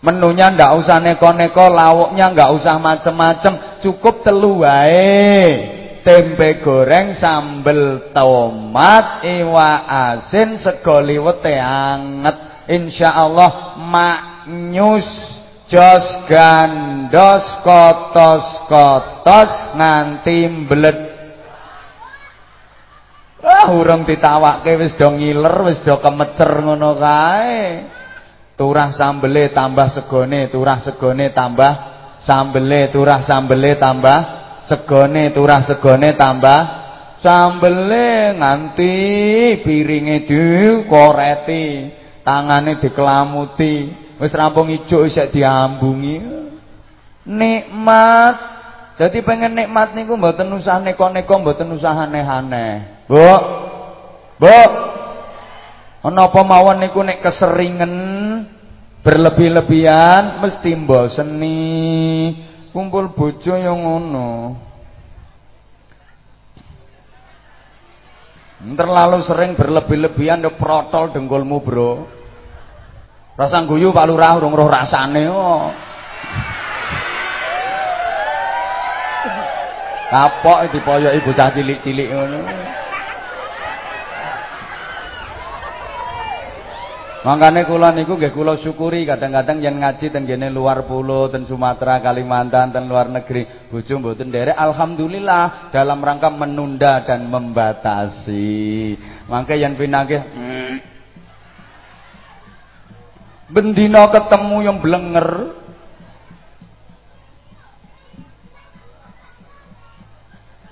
[0.03, 5.63] Menunya ndak usah neko-neko, lauknya nggak usah macem-macem, cukup telu wae.
[6.03, 12.67] Tempe goreng, sambel tomat, iwa asin, sego liwet anget.
[12.67, 13.79] Insyaallah
[14.43, 15.07] maknyus
[15.71, 20.99] jos gandos kotos-kotos nganti mblet
[23.43, 27.91] Ah urung ditawakke wis do ngiler, wis do kemecer ngono kae.
[28.55, 31.73] Turah sambele tambah segone, turah segone tambah
[32.23, 34.19] sambele turah sambele tambah
[34.63, 36.61] segone turah segone tambah
[37.19, 38.95] sambele nganti
[39.59, 41.91] piringe dikoreti
[42.23, 46.21] tangane dikelamuti wis rampung ijuk isek diambungi.
[47.23, 48.35] Nikmat.
[48.99, 53.05] Jadi pengen nikmat niku mboten usah neko-neko mboten usah aneh-aneh.
[53.09, 53.31] Bu.
[54.37, 54.59] Bu.
[56.03, 57.93] Ana apa mawon niku nek keseringen
[59.01, 61.61] berlebih-lebihan mesti mboseni.
[62.69, 64.31] Kumpul bojo yang ngono.
[68.63, 72.22] Terlalu sering berlebih-lebihan yo protol dengkulmu bro
[73.33, 75.73] rasa guyu Pak Lurah urung roh rasane oh.
[80.13, 82.39] kapok dipoyoki bocah cilik-cilik ngono
[87.23, 92.03] Mangkane kula niku nggih kula syukuri kadang-kadang yen ngaji ten kene luar pulau, ten Sumatera,
[92.03, 98.99] Kalimantan, ten luar negeri, bojo mboten nderek alhamdulillah dalam rangka menunda dan membatasi.
[99.31, 100.92] Mangke yen pinanggih hmm,
[103.53, 105.53] bendina ketemu yang blenger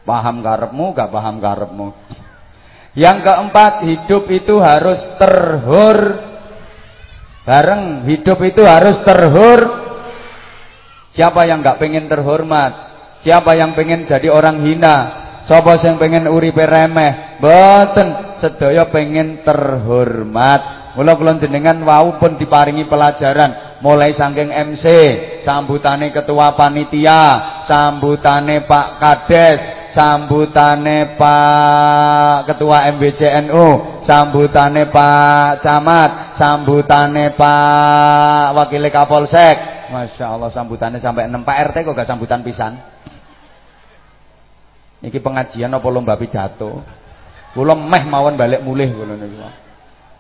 [0.02, 1.88] paham karepmu gak paham karepmu
[2.98, 6.32] yang keempat hidup itu harus terhur
[7.42, 9.60] Bareng hidup itu harus terhur.
[11.12, 12.74] Siapa yang nggak pengen terhormat?
[13.26, 14.98] Siapa yang pengen jadi orang hina?
[15.50, 17.42] Siapa yang pengen uripe remeh?
[17.42, 20.81] Boten, sedaya pengen terhormat.
[20.92, 24.86] Mula kula jenengan wau pun diparingi pelajaran mulai saking MC,
[25.48, 29.62] sambutane ketua panitia, sambutane Pak Kades,
[29.96, 33.68] sambutane Pak Ketua MBCNU,
[34.04, 39.58] sambutane Pak Camat, sambutane Pak Wakil Kapolsek.
[39.92, 42.80] Masya Allah sambutannya sampai 6 Pak RT kok gak sambutan pisan.
[45.02, 46.84] Iki pengajian apa lomba pidato?
[47.52, 49.71] Kula meh mawon balik mulih kula niku.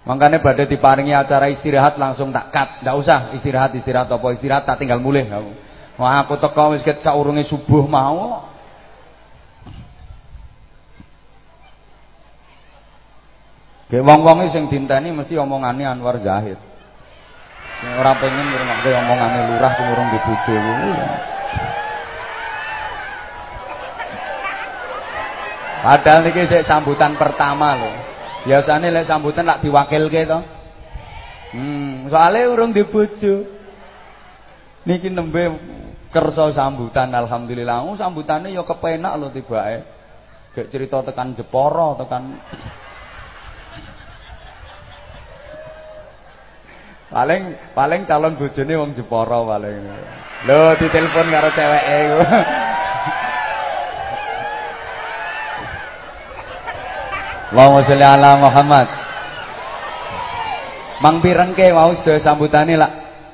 [0.01, 4.81] Makanya pada diparingi acara istirahat langsung tak cut, ndak usah istirahat istirahat apa istirahat tak
[4.81, 5.53] tinggal mulih aku.
[6.01, 8.49] Wah aku teko wis ket saurunge subuh mau
[13.91, 16.55] Kayak wong-wong sing dinteni mesti omongane Anwar Zahid.
[17.83, 20.55] Sing ora pengen ngrungokke omongane lurah sing urung dibojo
[25.83, 28.10] Padahal niki sik sambutan pertama lho.
[28.41, 30.39] Biasane lek sambutan lak diwakilke to.
[31.53, 33.45] Hmm, soalnya urung dibojo.
[34.81, 35.53] Niki nembe
[36.09, 37.85] kersa sambutan alhamdulillah.
[37.85, 39.85] Oh, sambutane ya kepenak lho tibake.
[40.51, 42.35] Gek cerita tekan Jepara, tekan
[47.11, 49.83] Paling paling calon bojone wong Jepara paling.
[50.47, 52.19] Lho ditelepon karo ceweke iku.
[57.51, 58.87] Allahumma sholli ala Muhammad.
[61.03, 62.91] Mang pirengke wau sedaya sambutane lah.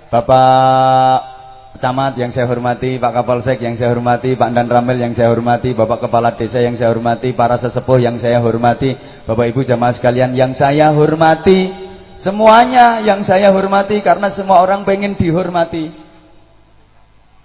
[0.08, 1.38] Bapak
[1.78, 5.78] Camat yang saya hormati, Pak Kapolsek yang saya hormati, Pak Dan Ramil yang saya hormati,
[5.78, 8.98] Bapak Kepala Desa yang saya hormati, para sesepuh yang saya hormati,
[9.30, 15.14] Bapak Ibu jamaah sekalian yang saya hormati, Semuanya yang saya hormati karena semua orang pengen
[15.14, 15.94] dihormati.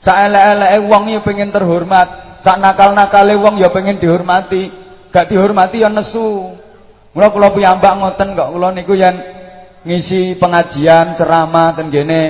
[0.00, 4.72] Saelek-eleke wong ya pengen terhormat, sak nakal-nakale wong ya pengen dihormati.
[5.12, 6.56] Gak dihormati ya nesu.
[7.12, 9.16] Mula kula piyambak ngoten kok kula niku yen
[9.84, 12.22] ngisi pengajian, ceramah ten gene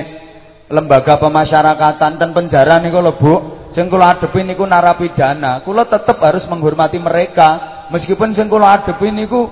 [0.67, 3.35] lembaga pemasyarakatan dan penjara niku lho Bu.
[3.73, 5.65] Sing kula adepi niku narapidana.
[5.65, 7.49] Kula tetep harus menghormati mereka
[7.89, 9.49] meskipun sing kula adepi niku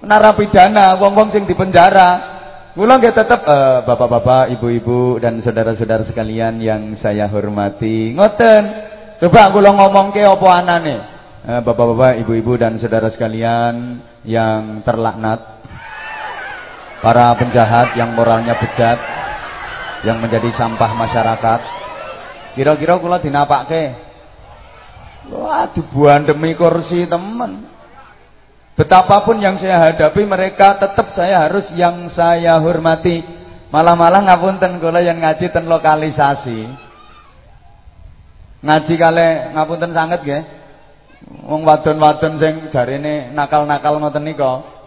[0.00, 2.40] narapidana, wong-wong sing di penjara.
[2.72, 8.14] Kula nggih tetep uh, bapak-bapak, ibu-ibu dan saudara-saudara sekalian yang saya hormati.
[8.14, 8.62] Ngoten.
[9.20, 10.96] Coba kula ngomongke apa anane?
[11.40, 13.96] Uh, bapak-bapak, ibu-ibu dan saudara sekalian
[14.28, 15.40] yang terlaknat.
[17.00, 19.00] Para penjahat yang moralnya bejat,
[20.04, 21.60] yang menjadi sampah masyarakat.
[22.60, 23.96] Kira-kira kula dinapake.
[25.32, 27.64] Wah, dibuan demi kursi temen.
[28.76, 33.24] Betapapun yang saya hadapi mereka tetap saya harus yang saya hormati.
[33.72, 36.68] Malah-malah ngapunten kula yang ngaji ten lokalisasi.
[38.60, 40.59] Ngaji kale ngapunten sangat nggih.
[41.28, 44.80] Wong wadon-wadon sing jarine nakal-nakal ngoten nika.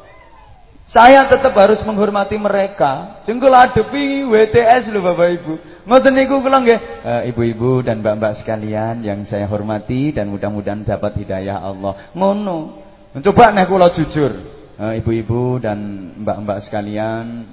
[0.89, 3.21] Saya tetap harus menghormati mereka.
[3.23, 5.53] Sing kula adepi WTS lho Bapak Ibu.
[5.85, 6.79] Ngoten niku kula nggih.
[7.05, 12.11] Uh, Ibu-ibu dan mbak-mbak sekalian yang saya hormati dan mudah-mudahan dapat hidayah Allah.
[12.17, 12.83] Ngono.
[13.13, 14.33] Mencoba nek kula jujur,
[14.73, 15.77] eh, ibu-ibu dan
[16.17, 17.45] mbak-mbak sekalian,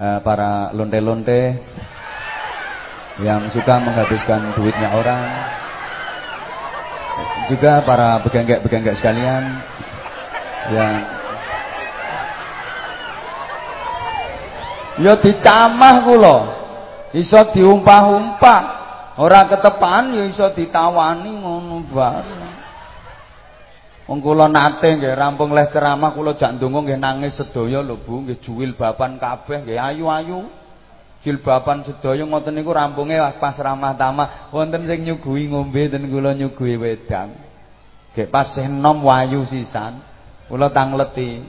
[0.00, 1.52] eh, para lonte-lonte
[3.20, 5.24] yang suka menghabiskan duitnya orang
[7.46, 9.42] juga para begenggek-begenggek sekalian
[10.74, 10.94] yang
[15.00, 16.38] ya dicamah kula.
[17.16, 18.62] Iso diumpah-umpah.
[19.16, 22.56] Ora ketepan ya iso ditawani ngono bareng
[24.06, 28.38] Wong kula nate nggih rampung leh ceramah kula jak ndonga nangis sedaya lho Bu nggih
[28.38, 30.46] juwil bapan kabeh nggih ayu-ayu
[31.26, 34.54] jilbaban sedaya ngoten niku rampunge pas ramah tamah.
[34.54, 37.34] Wonten sing nyuguhi ngombe ten kula nyuguhi wedang.
[38.14, 39.98] Nggih pas enom wayu sisan.
[40.46, 41.42] Kula tangleti.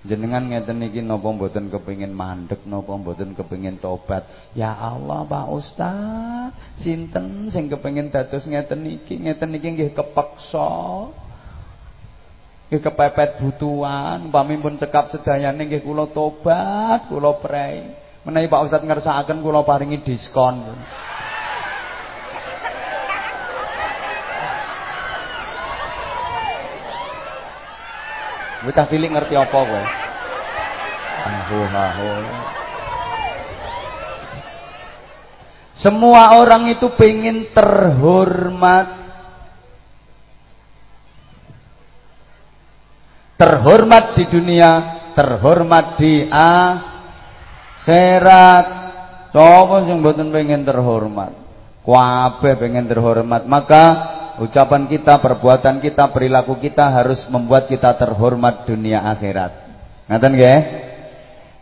[0.00, 4.24] Jenengan ngeten niki napa mboten kepengin mandek napa mboten kepengin tobat?
[4.56, 6.52] Ya Allah Pak Ustaz.
[6.84, 10.72] Sinten sing kepengin dados ngeten niki ngeten niki nggih kepeksa.
[12.68, 14.28] Nggih kepepet butuhan.
[14.28, 20.60] Umpami cekap sedayane nggih kula tobat kula prei Menawi Pak Ustaz ngersakaken kula paringi diskon.
[28.60, 29.84] Bocah cilik ngerti apa kowe?
[35.80, 39.00] Semua orang itu pengen terhormat.
[43.40, 44.70] Terhormat di dunia,
[45.16, 46.99] terhormat di akhirat
[47.80, 48.66] akhirat.
[49.30, 51.32] Sapa sing mboten pengen terhormat?
[51.86, 53.46] Kabeh pengen terhormat.
[53.46, 53.84] Maka
[54.42, 59.52] ucapan kita, perbuatan kita, perilaku kita harus membuat kita terhormat dunia akhirat.
[60.10, 60.60] Ngaten nggih?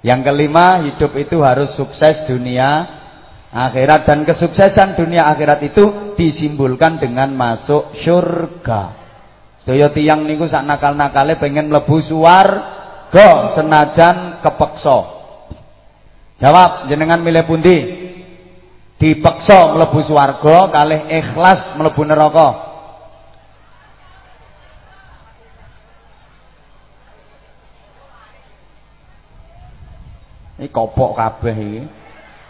[0.00, 2.98] Yang kelima, hidup itu harus sukses dunia
[3.48, 8.94] akhirat dan kesuksesan dunia akhirat itu disimbolkan dengan masuk surga.
[9.60, 15.17] Sedaya tiyang niku sak nakal-nakale pengen mlebu suwarga senajan kepeksa.
[16.38, 17.76] Jawab jenengan milih pundi?
[18.98, 22.48] Dipeksa mlebu swarga kalih ikhlas mlebu neraka.
[30.58, 31.82] Ini kopok kabeh iki.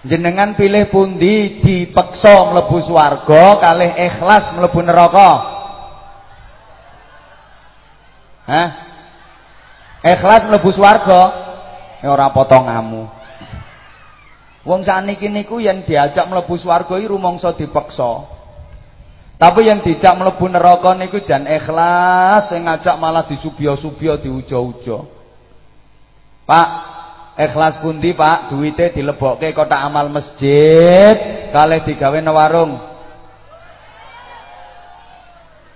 [0.08, 5.30] Jenengan pilih pundi dipeksa mlebu swarga kalih ikhlas mlebu neraka?
[8.48, 8.68] Hah?
[10.00, 11.22] Ikhlas mlebu swarga
[12.00, 13.17] ya ora potongamu.
[14.68, 18.28] Wong sakniki niku yang diajak mlebu swarga iki rumangsa dipaksa.
[19.40, 25.08] Tapi yang dijak mlebu neraka niku jan ikhlas, sing ngajak malah disubya-subya diuja-uja.
[26.44, 26.68] Pak,
[27.40, 28.52] ikhlas pundi, Pak?
[28.52, 31.16] Duite dilebokke kotak amal masjid,
[31.48, 32.76] kalih digawe warung.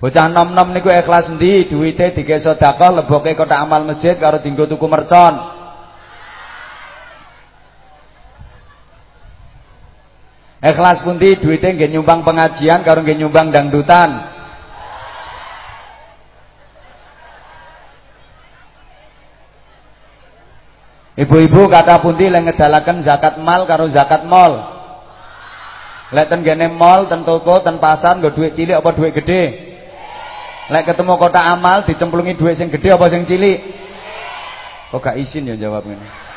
[0.05, 1.65] Bocah nom-nom niku ikhlas endi?
[1.65, 5.62] Duite digawe sedekah lebokke kotak amal masjid karo dinggo tuku mercon.
[10.63, 14.31] Ikhlas pundi duitnya nggih nyumbang pengajian karo nggih nyumbang dangdutan.
[21.19, 24.71] Ibu-ibu kata pundi lek ngedalaken zakat mal karo zakat mall.
[26.15, 29.43] Lek ten gene mall, ten toko, ten pasar nggo duit cilik apa duit gede?
[30.71, 33.59] Lek ketemu kota amal dicemplungi duit sing gede apa sing cilik?
[34.95, 36.32] Kok gak izin ya jawab ini?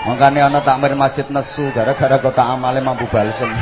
[0.00, 3.52] Makanya ana takmir masjid nesu gara-gara kota amale mampu balsem.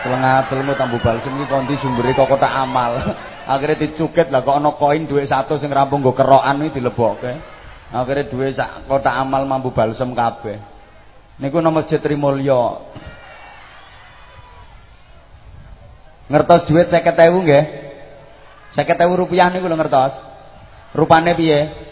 [0.00, 2.96] Selengat selemu tambu balsem iki kondi sumbere kok kota amal.
[3.52, 7.36] Akhirnya dicuket lah kok ana koin duit satu sing rampung nggo kerokan iki dilebokke.
[7.92, 10.56] Akhirnya duit sak kota amal mampu balsem kabeh.
[11.36, 12.80] Niku nang Masjid Trimulya.
[16.32, 17.64] Ngertos duit 50.000 nggih?
[18.74, 20.16] 50.000 rupiah niku lho ngertos.
[20.96, 21.85] Rupane piye?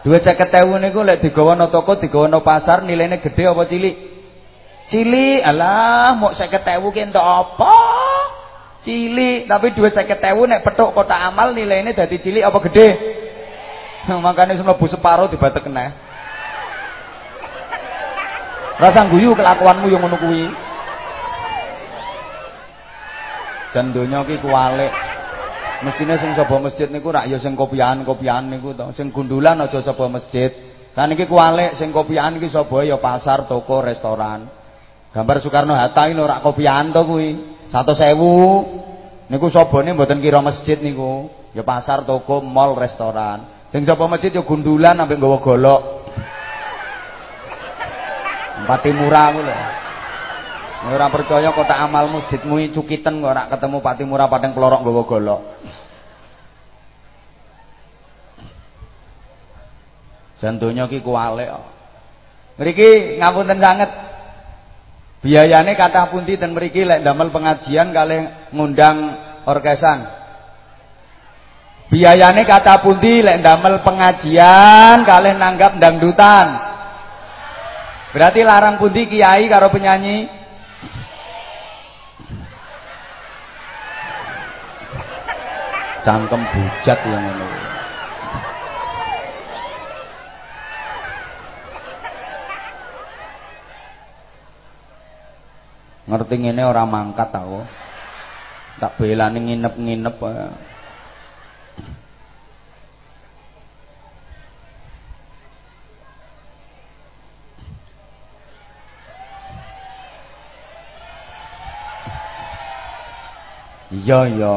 [0.00, 3.96] Duit seket ewu niku lek digawa no toko, digawa no pasar, nilainya gede apa cilik?
[4.88, 7.74] Cilik, alah, mau seket ewu ki entuk apa?
[8.80, 12.88] Cilik, tapi duit seket ewu nek petuk kota amal nilainya dadi cilik apa gede?
[14.24, 15.92] Makanya semua bu separuh dibatek kena.
[18.80, 20.48] Rasa guyu kelakuanmu yang ngono kuwi.
[23.76, 25.09] Jan donya ki kuwalik.
[25.80, 28.92] Mestine sing sapa masjid niku rak ya sing kopian-kopian niku to.
[28.92, 30.52] Sing gundulan aja sapa masjid.
[30.92, 34.44] Kan iki kualik sing kopian iki sapa ya pasar, toko, restoran.
[35.10, 37.28] Gambar Soekarno Hatta ini ora kopian to kuwi.
[37.72, 39.32] 100.000.
[39.32, 41.32] Niku sabane mboten kira masjid niku.
[41.56, 43.48] Ya pasar, toko, mall, restoran.
[43.72, 45.82] Sing sapa masjid ya gundulan ambek nggawa golok.
[48.68, 49.56] Pati murah ku lho.
[50.80, 55.40] Ora percaya kota amal masjidmu cukiten kok ora ketemu Pati Murah padang pelorok nggawa golok.
[60.40, 61.66] Jan donya ki kuwalik kok.
[62.56, 63.90] Mriki ngapunten sanget.
[65.20, 70.08] Biayane kathah pundi ten mriki lek damel pengajian kalih ngundang orkesan.
[71.92, 76.56] Biayane kata pundi lek damel pengajian kalih nanggap dangdutan.
[78.16, 80.39] Berarti larang pundi kiai karo penyanyi?
[86.00, 87.48] Cangkem bujat yang ngono.
[96.08, 97.60] Ngerti ngene ora mangkat aku.
[98.80, 100.16] Tak belani nginep-nginep.
[113.90, 114.56] Iya iya.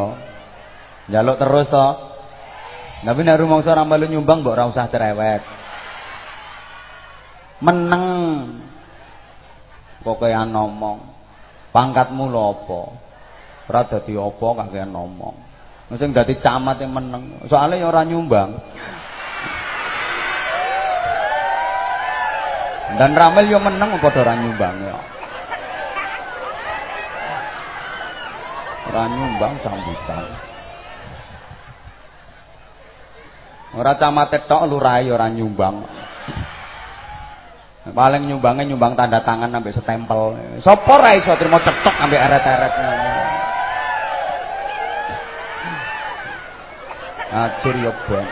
[1.13, 1.87] Njaluk terus to.
[3.05, 5.45] Tapi nek rumangsa ora melu nyumbang mbok ora usah cerewet.
[7.61, 8.05] Meneng.
[10.01, 11.13] Pokoke ngomong.
[11.69, 12.81] Pangkatmu lho apa?
[13.69, 15.35] Ora dadi apa kakean ngomong.
[16.01, 17.45] Sing dadi camat yang meneng.
[17.45, 18.49] Soalnya ya ora nyumbang.
[22.97, 24.97] Dan Ramel yo meneng padha ora nyumbang ya.
[28.89, 30.52] Ora nyumbang sambutan.
[33.73, 35.81] Ora camat tok lurahe ora nyumbang.
[37.83, 40.21] Paling nyumbangnya nyumbang tanda tangan sampai setempel.
[40.63, 42.73] Sopo ra iso trimo cetok sampai eret-eret
[47.33, 48.27] Acur ya bang.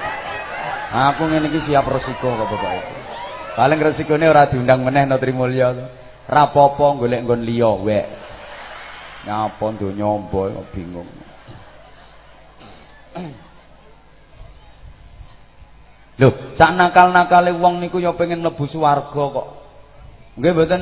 [0.92, 2.96] Aku ngene iki siap resiko kok Bapak Ibu.
[3.58, 5.74] Paling resikone ora diundang meneh no Trimulya.
[6.30, 8.06] Ra apa-apa golek nggon liya wek.
[9.26, 11.10] Nyapa donya mbok bingung.
[16.20, 19.47] Loh, sak nakal-nakale wong niku ya pengen mlebu swarga kok.
[20.36, 20.82] Nggih mboten?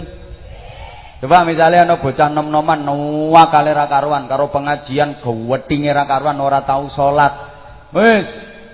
[1.19, 6.87] Coba misalnya ana bocah nom-noman nuwakale ra karuan karo pengajian gewethinge ra karuan ora tau
[6.87, 7.33] salat.
[7.91, 8.23] Wis,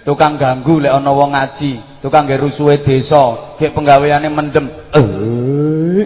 [0.05, 4.69] tukang ganggu lek ana wong ngaji, tukang nggih rusuhe desa, gek penggaweane mendem.
[4.93, 6.05] Eh.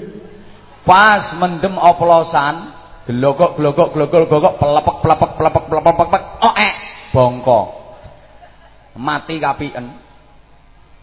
[0.87, 2.71] Pas mendem oplosan,
[3.03, 6.23] glogok glogok glogok glogok pelepek pelepek pelepek pelepek pelepek,
[6.55, 6.73] eh,
[7.11, 7.59] bongko.
[8.95, 10.08] Mati kapiken.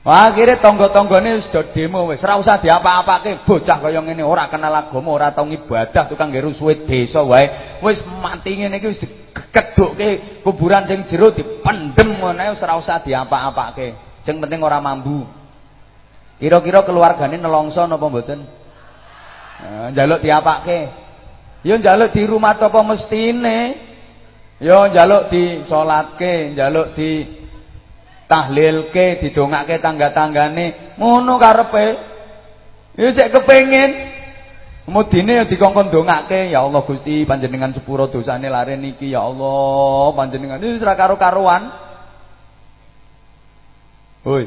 [0.06, 2.22] Wah, akhirnya tonggo-tonggone sudah demo wis.
[2.22, 3.42] Ora usah diapa-apake.
[3.42, 7.82] Bocah kaya ngene ora kenal agama, ora tau ibadah, tukang ngger rusuhe desa wae.
[7.82, 13.98] Wis mati ngene iki wis dikedukke kuburan sing jero dipendem ngono wis ora usah diapa-apake.
[14.22, 15.26] Sing penting ora mambu.
[16.38, 18.46] Kira-kira keluargane nelongso napa mboten?
[19.58, 20.86] Nah, njaluk diapake.
[21.66, 23.58] Ya njaluk di rumah apa mestine.
[24.62, 27.42] Ya njaluk disolatke, njaluk di
[28.26, 30.98] tahlilke didongake tangga-tanggane.
[30.98, 31.86] Ngono karepe.
[32.98, 34.14] Ya sik kepengin.
[34.86, 40.62] Mudine ya dikongkon dongake ya Allah Gusti panjenengan sepuro dosane lare niki ya Allah panjenengan.
[40.62, 41.62] Iki ora karo-karuan.
[44.22, 44.46] Hoi.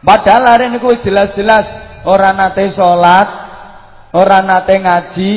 [0.00, 1.66] Padahal lare niku jelas-jelas
[2.08, 3.28] ora nate salat
[4.16, 5.32] ora nate ngaji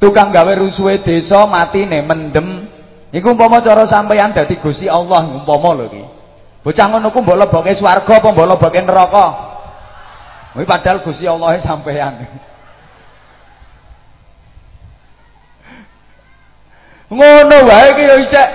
[0.00, 2.69] tukang gawe rusuhe desa matine mendem
[3.10, 6.04] Iku umpama cara sampeyan dadi Gusti Allah umpama lho iki.
[6.62, 9.26] Bocah ngono ku mbok leboke swarga apa mbok leboke neraka?
[10.54, 12.14] Kuwi padahal Gusti Allah sampeyan.
[17.10, 18.48] Ngono wae iki ya isek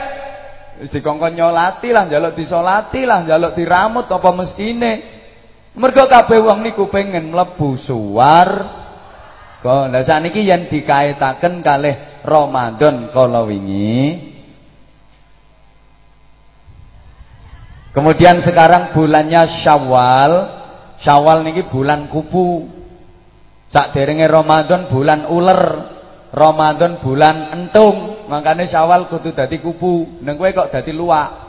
[0.79, 4.91] wis dikongkon nyolati lah, njaluk disolati lah, njaluk diramut apa mestine.
[5.75, 9.91] Mergo kabeh wong niku pengen mlebu suwarga.
[9.91, 14.34] Lah saniki yen dikaitaken kalih Ramadan kala wingi
[17.95, 20.31] Kemudian sekarang bulannya Syawal.
[20.99, 22.67] Syawal niki bulan kupu.
[23.71, 25.61] Sak derenge Ramadan bulan uler.
[26.35, 28.27] Ramadan bulan entung.
[28.27, 30.19] Makanya Syawal kudu dadi kupu.
[30.19, 31.47] Neng kowe kok dadi luwak.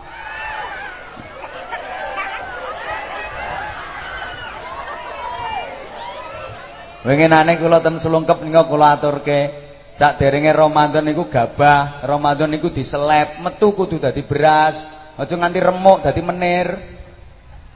[7.06, 9.66] Wengenane kula ten Selungkep nika kula aturke.
[9.98, 14.95] Sak derenge Ramadan niku gabah, Ramadan niku diselep, metu kudu dadi beras.
[15.16, 16.68] Aja nganti remuk dadi menir.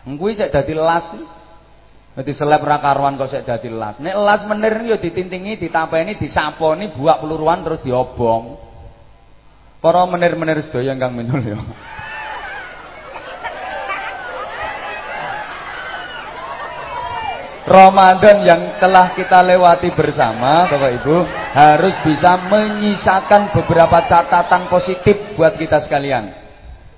[0.04, 1.08] Kuwi sik dadi las.
[2.12, 3.96] Dadi seleb ra karuan kok sik dadi las.
[3.96, 8.68] Nek las menir ya ditintingi, ditampeni, disaponi, buak peluruan terus diobong.
[9.80, 11.56] Para menir-menir sedaya ingkang minul ya.
[17.70, 21.16] Ramadan yang telah kita lewati bersama Bapak Ibu
[21.54, 26.39] harus bisa menyisakan beberapa catatan positif buat kita sekalian.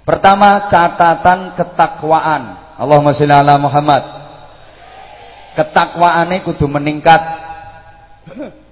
[0.03, 2.75] Pertama catatan ketakwaan.
[2.79, 4.23] Allahumma sholli ala Muhammad.
[5.53, 7.21] ketakwaane kudu meningkat.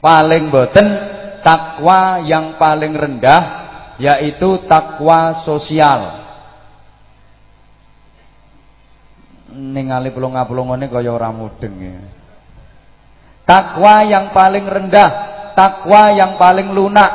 [0.01, 0.89] Paling boten
[1.45, 3.43] takwa yang paling rendah
[4.01, 6.25] yaitu takwa sosial.
[9.51, 12.01] Ningali pelonga-pelongone kaya ora mudeng ya.
[13.45, 15.11] Takwa yang paling rendah,
[15.59, 17.11] takwa yang paling lunak,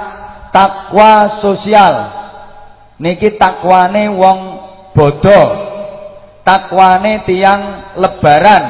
[0.52, 2.25] takwa sosial.
[2.96, 4.40] Niki takwane wong
[4.96, 5.48] bodoh.
[6.46, 8.64] Takwane tiang lebaran.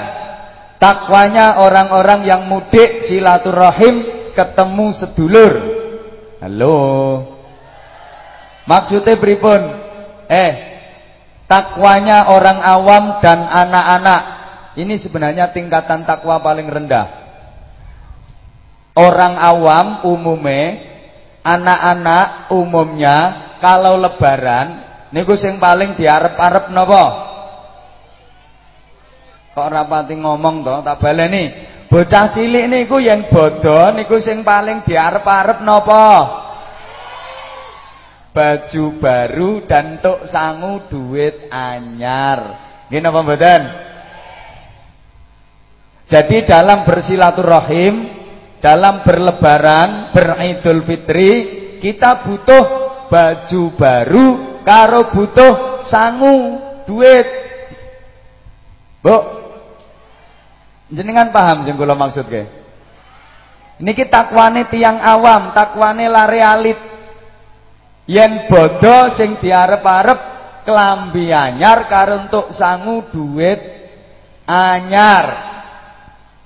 [0.82, 5.54] Takwanya orang-orang yang mudik silaturahim ketemu sedulur.
[6.44, 6.78] Halo.
[8.66, 9.62] Maksudnya pripun?
[10.26, 10.54] Eh,
[11.46, 14.22] takwanya orang awam dan anak-anak.
[14.76, 17.24] Ini sebenarnya tingkatan takwa paling rendah.
[18.96, 20.62] Orang awam umume,
[21.46, 23.18] anak-anak umumnya
[23.62, 24.82] kalau lebaran
[25.14, 27.06] niku sing paling diarep-arep napa?
[29.56, 31.44] Kok rapati ngomong to, tak baleni.
[31.86, 36.08] Bocah cilik niku yen bodho niku sing paling diarep-arep napa?
[38.36, 42.40] Baju baru dan tuk sangu duit anyar.
[42.92, 43.62] Nggih napa mboten?
[46.06, 48.15] Jadi dalam bersilaturahim,
[48.66, 51.34] dalam berlebaran, beridul fitri,
[51.78, 52.66] kita butuh
[53.06, 54.28] baju baru
[54.66, 56.58] karo butuh sangu
[56.90, 57.28] duit.
[59.06, 59.18] Bu,
[60.90, 62.50] Jenengan paham sing kula maksudke?
[63.86, 66.80] Niki takwane tiang awam, takwane lare alit.
[68.10, 70.20] Yen bodoh sing diarep-arep
[70.66, 73.62] klambi anyar karo entuk sangu duit
[74.46, 75.54] anyar.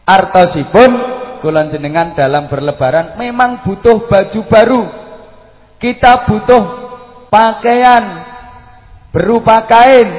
[0.07, 4.83] Artosipun kula jenengan dalam berlebaran memang butuh baju baru.
[5.79, 6.63] Kita butuh
[7.31, 8.03] pakaian
[9.15, 10.09] berupa kain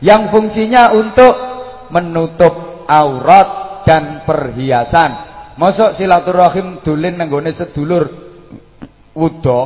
[0.00, 1.34] yang fungsinya untuk
[1.92, 5.10] menutup aurat dan perhiasan.
[5.58, 8.06] Mosok silaturahim dulin nenggone sedulur
[9.12, 9.60] wudo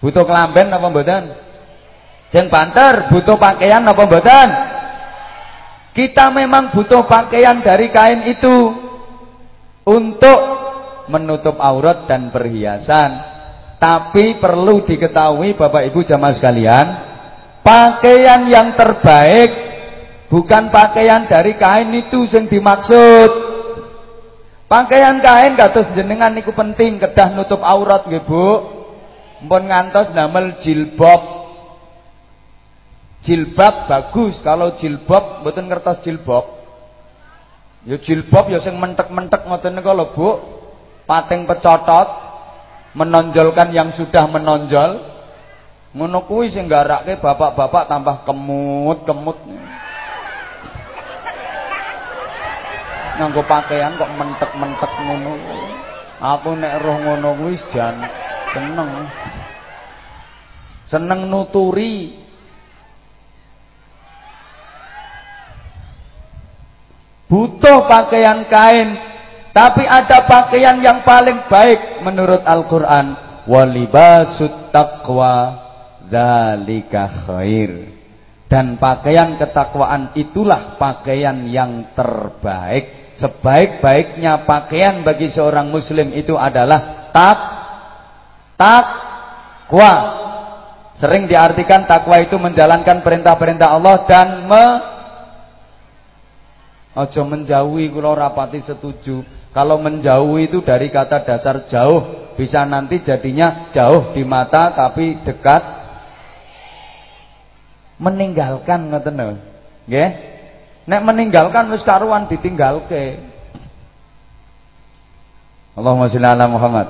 [0.00, 1.24] butuh kelamben apa mboten?
[2.32, 4.48] Jeng banter butuh pakaian apa mboten?
[5.90, 8.89] Kita memang butuh pakaian dari kain itu
[9.84, 10.40] untuk
[11.08, 13.10] menutup aurat dan perhiasan.
[13.80, 16.86] Tapi perlu diketahui Bapak Ibu jamaah sekalian,
[17.64, 19.70] pakaian yang terbaik
[20.30, 23.30] Bukan pakaian dari kain itu yang dimaksud.
[24.70, 28.48] Pakaian kain kados jenengan niku penting kedah nutup aurat nggih, Bu.
[29.42, 31.42] Mpun ngantos damel jilbab.
[33.26, 36.59] Jilbab bagus, kalau jilbab mboten ngertos jilbab.
[37.88, 40.28] Ya jilbab ya sing mentek-mentek ngoten niku lho, Bu.
[41.08, 42.08] Pating pecotot
[42.92, 44.90] menonjolkan yang sudah menonjol.
[45.90, 49.38] Ngono kuwi sing garake bapak-bapak tambah kemut-kemut
[53.20, 55.34] nganggo pakaian kok mentek-mentek ngono.
[56.20, 58.00] Aku nek roh ngono kuwi jan
[58.56, 58.90] seneng.
[60.88, 62.28] Seneng nuturi.
[67.30, 68.98] Butuh pakaian kain,
[69.54, 73.06] tapi ada pakaian yang paling baik menurut Al-Qur'an.
[73.46, 75.36] Walibasut taqwa
[76.10, 77.94] dzalika khair.
[78.50, 87.38] Dan pakaian ketakwaan itulah pakaian yang terbaik sebaik-baiknya pakaian bagi seorang muslim itu adalah tak
[88.56, 89.94] takwa.
[90.96, 94.64] Sering diartikan takwa itu menjalankan perintah-perintah Allah dan me
[97.00, 99.24] Ojo menjauhi kula rapati setuju.
[99.56, 105.62] Kalau menjauhi itu dari kata dasar jauh, bisa nanti jadinya jauh di mata tapi dekat
[107.96, 109.36] meninggalkan ngoten lho.
[110.86, 113.16] Nek meninggalkan wis karuan ditinggalke.
[115.74, 116.88] Allahumma sholli ala Muhammad.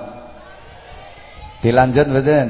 [1.63, 2.49] Dilanjut betul.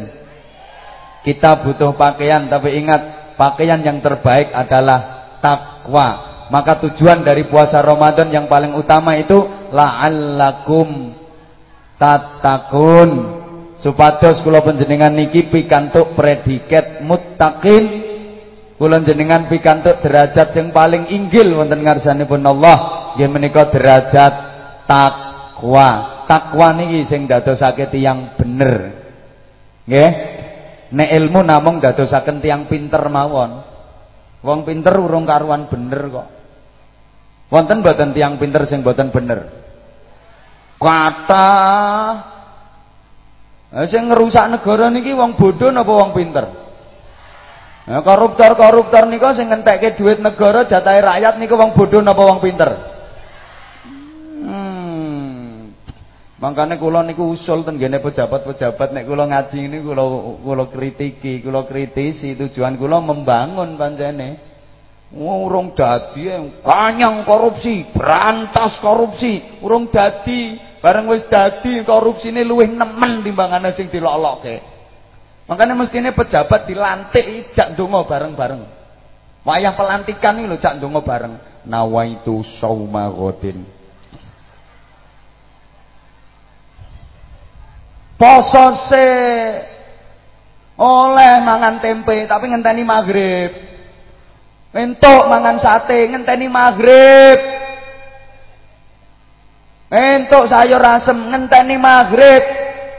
[1.20, 6.29] Kita butuh pakaian tapi ingat pakaian yang terbaik adalah takwa.
[6.50, 9.38] Maka tujuan dari puasa Ramadan yang paling utama itu
[9.70, 11.14] la'allakum
[11.94, 13.10] tatakun
[13.78, 18.10] supados kula panjenengan niki pikantuk predikat muttaqin
[18.80, 24.32] Kula jenengan pikantuk derajat yang paling inggil wonten ngarsanipun Allah nggih menika derajat
[24.88, 26.24] takwa.
[26.24, 28.72] Takwa niki sing dadosake tiyang bener.
[29.84, 30.10] Nggih.
[30.96, 33.60] Nek ilmu namung dadosaken tiyang pinter mawon.
[34.40, 36.28] Wong pinter urung karuan bener kok.
[37.50, 39.50] Wonten boten tiang pinter sing boten bener.
[40.78, 41.50] Kata
[43.74, 46.46] eh, sing ngerusak negara niki wong bodoh napa wong pinter?
[47.90, 52.70] Nah, koruptor-koruptor nika sing ngentekke duit negara jatah rakyat niku wong bodoh napa wong pinter?
[54.46, 55.74] Hmm.
[56.38, 60.04] Mangkane nih niku usul ten pejabat-pejabat nek kula ngaji ini kula
[60.38, 64.49] kula kritiki, kula kritisi tujuan kula membangun pancene.
[65.10, 66.30] Urung dadi
[66.62, 74.62] kanyang korupsi, berantas korupsi, urung dadi, bareng wis dadi korupsine luwih nemen timbangane sing dilok-lokke.
[75.50, 78.62] Makanya mestine pejabat dilantik jak ndonga bareng-bareng.
[79.42, 81.34] Wayah pelantikan iki lho jak ndonga bareng.
[81.66, 83.66] Nawaitu sauma ghadin.
[88.14, 89.08] Poso se
[90.78, 93.69] oleh mangan tempe tapi ngenteni maghrib.
[94.70, 97.38] Entuk mangan sate ngenteni maghrib.
[99.90, 102.42] Entuk sayur asem ngenteni maghrib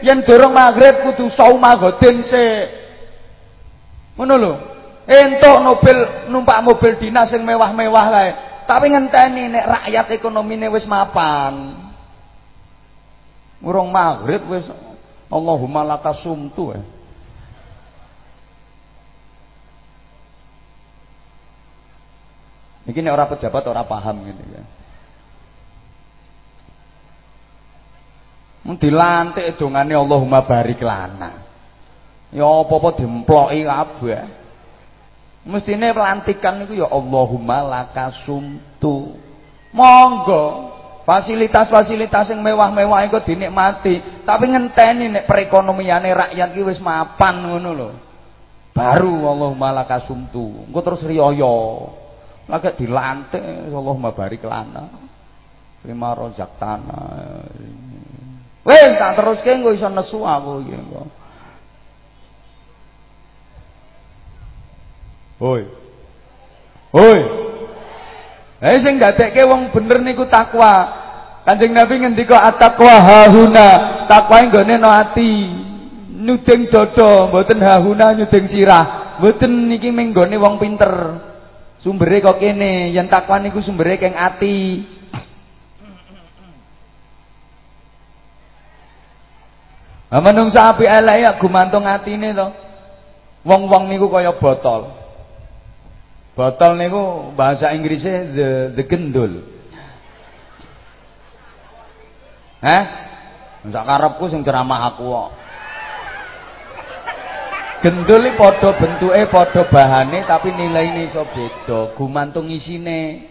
[0.04, 2.66] yang dorong maghrib kudu sauma godin sik.
[4.20, 4.54] Ngono lho.
[5.08, 5.98] Entuk mobil
[6.28, 8.32] numpak mobil dinas yang mewah-mewah kae.
[8.68, 11.80] Tapi ngenteni nek rakyat ekonomine wis mapan.
[13.64, 14.68] Urung maghrib wis
[15.32, 16.76] Allahumma lakasumtu.
[16.76, 16.84] Eh.
[22.86, 24.64] Iki nek ora pejabat ora paham gitu ya.
[28.62, 31.46] Dilantik dongane Allahumma barik lana.
[32.32, 34.24] Ya apa-apa diemploki kabeh.
[35.42, 39.18] Mestine pelantikan niku ya Allahumma lakasumtu.
[39.74, 40.46] Monggo
[41.06, 47.90] fasilitas-fasilitas yang mewah-mewah iku dinikmati, tapi ngenteni nek perekonomiane rakyat iki wis mapan ngono lho.
[48.72, 50.70] Baru Allahumma lakasumtu.
[50.70, 51.58] Engko terus riyaya.
[52.52, 54.92] Lagi dilantik Allahumma barik lana.
[55.88, 57.48] Lima rozak tanah.
[58.68, 60.60] Wes tak teruske engko iso nesu aku.
[65.42, 65.64] Hoi.
[66.92, 67.22] Hoi.
[68.62, 71.00] Eh sing gadekke wong bener niku takwa.
[71.42, 73.70] Kanjeng Nabi ngendika at-taqwa hahuna,
[74.06, 75.34] takwa nggone no ati.
[76.22, 79.18] Nyudeng dada, mboten hahuna nyudeng sirah.
[79.18, 80.94] Mboten niki menggone wong pinter.
[81.82, 84.86] Sumbere kok kene, yen takwa niku sumbere keng ati.
[90.12, 92.48] Lah menungsa api elek ya gumantung atine to.
[93.48, 94.92] Wong-wong niku kaya botol.
[96.38, 99.42] Botol niku bahasa Inggrisnya the the gendul.
[102.62, 102.84] Hah?
[103.66, 105.30] Sak karepku sing ceramah aku kok.
[107.82, 113.26] Gendul iki padha bentuke, padha bahane tapi nilaine iso beda, gumantung isine.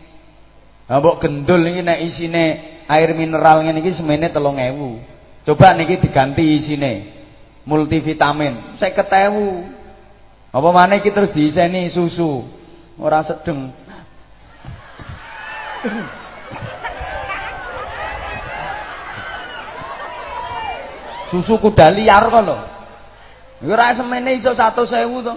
[0.91, 2.45] Lah mbok gendul iki nek isine
[2.91, 5.47] air mineral ngene iki semene 3000.
[5.47, 7.23] Coba niki diganti isine.
[7.63, 10.51] Multivitamin 50.000.
[10.51, 12.43] Apa mana iki terus diiseni susu.
[12.99, 13.71] Ora sedeng.
[21.31, 22.80] susu kuda liar kok.
[23.61, 25.35] Ya ora semene iso 100.000 to.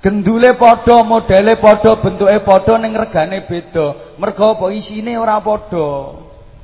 [0.00, 4.16] Gendule padha, modele padha, bentuke padha ning regane beda.
[4.16, 6.16] Mergo apa isine ora padha.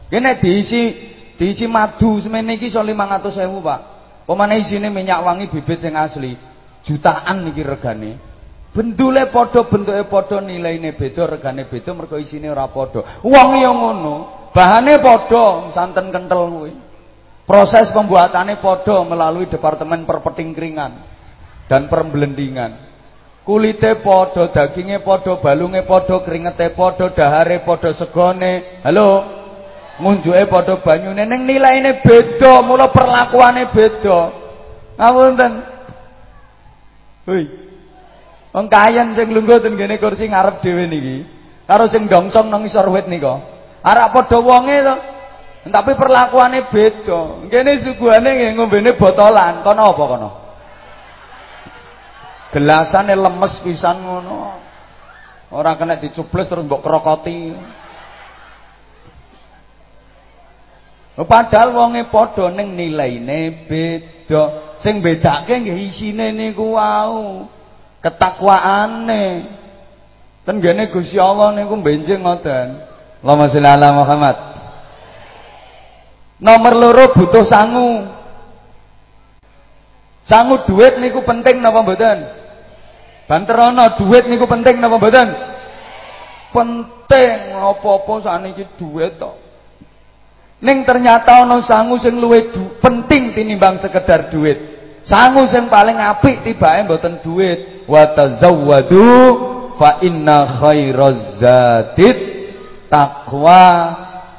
[0.09, 0.83] Kene diisi
[1.37, 3.81] diisi madu semene iki iso 500.000, Pak.
[4.29, 6.37] Pemane isine minyak wangi bibit sing asli.
[6.85, 8.17] Jutaan iki regane.
[8.73, 13.21] Bendule padha, bentuke padha, nilaine beda, regane beda mergo isine ora padha.
[13.25, 16.90] Wong ya ngono, bahane padha, santen kental kuwi.
[17.51, 20.93] Proses pembuatannya padha melalui departemen perpetingkringan
[21.67, 22.79] dan perblendingan.
[23.43, 28.79] Kulite padha, daginge padha, balunge padha, keringete padha, dahare padha, segone.
[28.87, 29.27] Halo
[29.99, 34.21] ngunjuke padha banyune ning nilaine beda, mula perlakuane beda.
[34.95, 35.53] Ngapunten.
[37.27, 37.43] Hoi.
[38.55, 41.27] Wong kayen sing lungguh ten kene kursi ngarep dhewe niki,
[41.67, 43.43] karo sing dongsong nang isor wit nika.
[43.83, 45.19] Padha wonge to.
[45.61, 47.45] Tapi perlakuane beda.
[47.53, 49.61] Kene suguhane nggih ngombene botolan.
[49.61, 50.31] Kono apa kono?
[52.49, 54.39] Gelasane lemes pisan ngono.
[55.53, 57.53] Ora kena dicubles terus mbok krokoti.
[61.21, 64.43] Padahal wonge padha ning nilaine beda.
[64.81, 67.45] Sing bedake nggih isine niku wau.
[68.01, 69.25] Ketakwaane.
[70.49, 72.81] Tenggene Gusti Allah niku benjing ngoten.
[73.21, 74.50] Allahumma sholli ala Muhammad.
[76.41, 78.09] Nomor loro butuh sangu.
[80.25, 82.19] Sangu duit niku penting napa mboten?
[83.29, 85.29] Banterono duit niku penting napa mboten?
[86.51, 89.37] Penting apa-apa saniki duit tok.
[90.65, 94.81] Ning ternyata ana sangu sing luwih penting tinimbang sekedar duit.
[95.05, 97.85] Sangu sing paling apik tibake mboten duit.
[97.85, 99.13] Wa tazawwadu
[99.77, 102.17] fa inna khairaz zadid
[102.89, 103.65] taqwa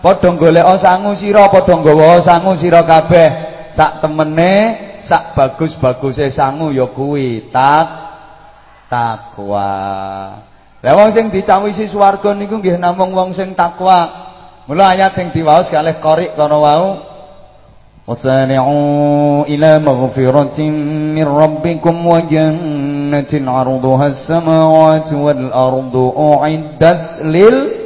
[0.04, 3.28] padha golek sangu sira padha nggawa sangu sira kabeh
[3.74, 4.54] sak temene
[5.04, 7.86] sak bagus-baguse sangu ya kuwi tak
[8.86, 9.70] takwa
[10.82, 13.98] lah wong sing dicawisi swarga niku nggih namung wong sing takwa
[14.70, 16.86] mula ayat sing diwaos kalih korik kono wau
[18.06, 20.58] وسارعوا إلى مغفرة
[21.18, 27.02] من ربكم وجنة عرضها السماوات والأرض أعدت
[27.34, 27.79] للمتقين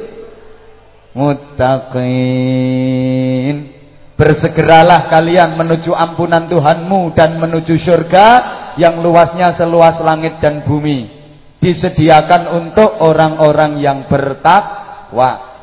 [4.16, 8.28] Bersegeralah kalian menuju ampunan Tuhanmu dan menuju surga
[8.76, 11.08] yang luasnya seluas langit dan bumi.
[11.64, 15.56] Disediakan untuk orang-orang yang bertakwa.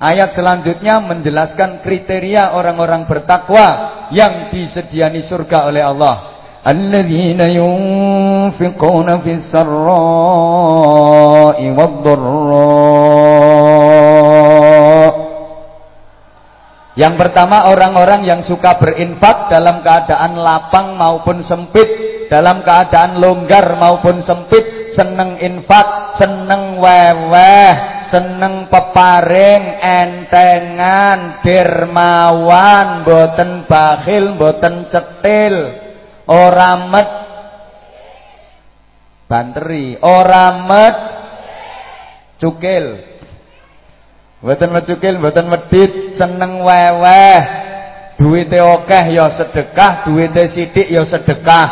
[0.00, 3.66] Ayat selanjutnya menjelaskan kriteria orang-orang bertakwa
[4.10, 6.16] yang disediani surga oleh Allah.
[6.66, 10.82] Alladzina yunfiquna fis sarra'i
[17.00, 21.88] Yang pertama orang-orang yang suka berinfak dalam keadaan lapang maupun sempit,
[22.28, 27.72] dalam keadaan longgar maupun sempit, seneng infak, seneng weweh,
[28.12, 35.56] seneng peparing entengan dermawan boten bakhil boten cetil
[36.28, 37.10] ora met.
[39.24, 40.52] Banteri ora
[42.36, 42.84] cukil
[44.40, 47.40] boten cukil boten medit seneng weweh.
[48.20, 51.68] Duwite akeh ya sedekah duwite sithik ya sedekah.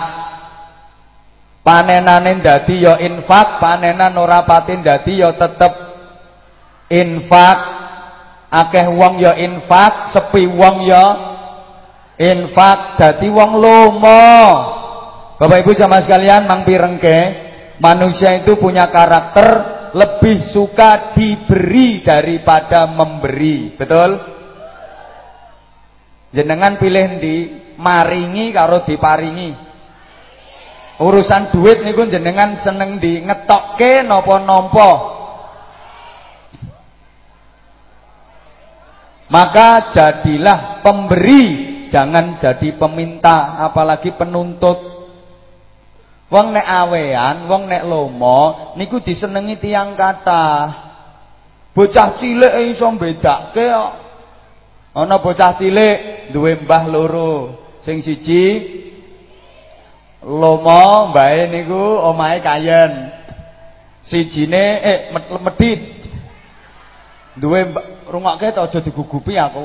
[1.60, 5.72] Panenane dadi ya infak panenan ora pati dadi ya tetep
[6.88, 7.58] infak.
[8.48, 11.04] Akeh wong ya infak sepi wong ya
[12.16, 12.96] infak.
[12.96, 14.32] Dadi wong lomo.
[15.36, 17.46] Bapak Ibu jamaah sekalian mang pirengke?
[17.78, 23.76] Manusia itu punya karakter lebih suka diberi daripada memberi.
[23.76, 24.10] Betul?
[26.34, 27.36] Jenengan pilih di
[27.78, 29.68] maringi karo diparingi.
[30.98, 34.92] Urusan duit niku jenengan seneng di ngetokke napa nampa
[39.28, 41.44] Maka jadilah pemberi,
[41.92, 44.97] jangan jadi peminta, apalagi penuntut.
[46.28, 50.44] Wong nek awean, wong nek lomo niku disenengi tiang kata.
[51.72, 53.92] Bocah cilik iso mbedake kok.
[54.92, 57.32] Ana bocah cilik duwe mbah loro.
[57.80, 58.44] Sing siji
[60.20, 62.92] lomo mbae niku omahe kayen.
[64.04, 64.98] Sijine eh
[65.40, 65.80] medit.
[67.40, 67.72] Duwe
[68.04, 69.64] rungokke to aja digugupi aku.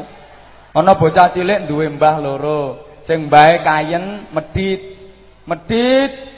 [0.72, 4.96] Ana bocah cilik duwe mbah loro, sing mbahe kayen medit.
[5.44, 6.33] Medit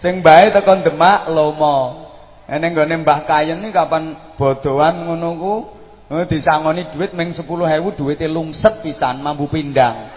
[0.00, 2.08] sing mbahe tekan Demak lomo.
[2.50, 5.54] Ene nggone mbah kayen iki kapan bodohan ngono ku
[6.10, 7.46] eh, disangoni duit ming 10.000
[7.94, 10.10] duwite lungset pisan mambu pindang.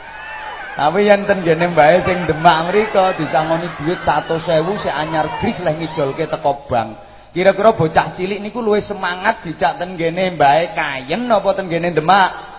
[0.74, 4.42] Tapi yen ten gene mbahe sing Demak mriku disangoni duit 100.000
[4.82, 7.14] sik anyar gris leh ngijolke teko bank.
[7.34, 12.53] Kira-kira bocah cilik niku luwih semangat dijak ten kene mbae kayen apa ten Demak?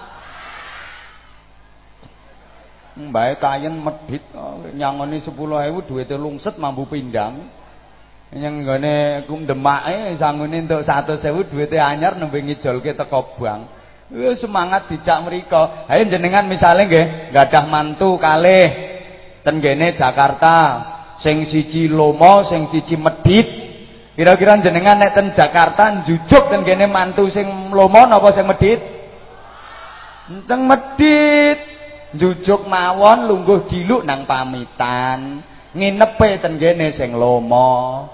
[2.95, 4.23] Mbae kayen medhit
[4.79, 5.35] nyangoni 10.000
[5.83, 7.51] duwite lungset mambu pindang.
[8.31, 8.95] Yang nggone
[9.27, 13.67] kum Demake sangune entuk 100.000 duwite anyar nembe ngijolke teko bank.
[14.15, 15.91] Wis semangat dijak mriko.
[15.91, 18.67] Ayo jenengan misale nggih gadah mantu kalih
[19.43, 20.91] ten Jakarta.
[21.19, 23.47] Sing siji lomo, sing siji medhit.
[24.15, 28.79] Kira-kira jenengan nek ten Jakarta jujuk ten mantu sing lomo napa sing medit?
[30.31, 31.74] Enteng medit.
[32.15, 35.43] Jujuk mawon lungguh diluk nang pamitan.
[35.75, 38.07] Nginepe ten kene sing lomo.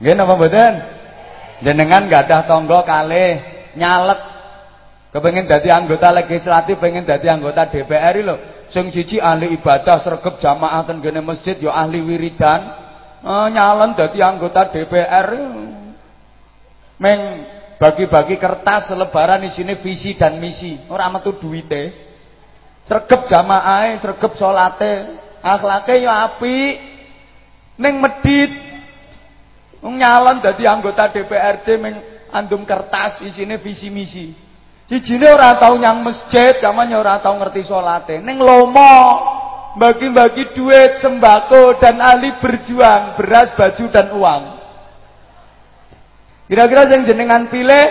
[0.00, 0.74] Nggih napa mboten?
[1.64, 3.40] Jenengan gadah tangga kalih
[3.78, 4.20] nyalet
[5.14, 8.36] kepengin dadi anggota legislatif, pengen dadi anggota DPR lho.
[8.74, 12.60] Sing siji ahli ibadah sregep jamaah ten gene masjid ya ahli wiridan.
[13.22, 15.28] Eh, nyalon dadi anggota DPR.
[16.98, 17.20] Meng
[17.84, 20.80] bagi-bagi kertas selebaran isine visi dan misi.
[20.88, 21.92] Ora metu duwite.
[22.88, 26.80] Sregep jamaah, sregep salate, akhlake ya apik.
[27.76, 28.52] Ning medit
[29.84, 31.96] nyalon dadi anggota DPRD meng
[32.32, 34.32] andum kertas isine visi misi.
[34.88, 38.16] Sijine ora tau nyang masjid, zamane ora tau ngerti salate.
[38.24, 38.96] Ning lomo
[39.76, 44.63] bagi-bagi duit, sembako dan ahli berjuang, beras, baju dan uang.
[46.44, 47.86] Kira-kira sing jenengan pilih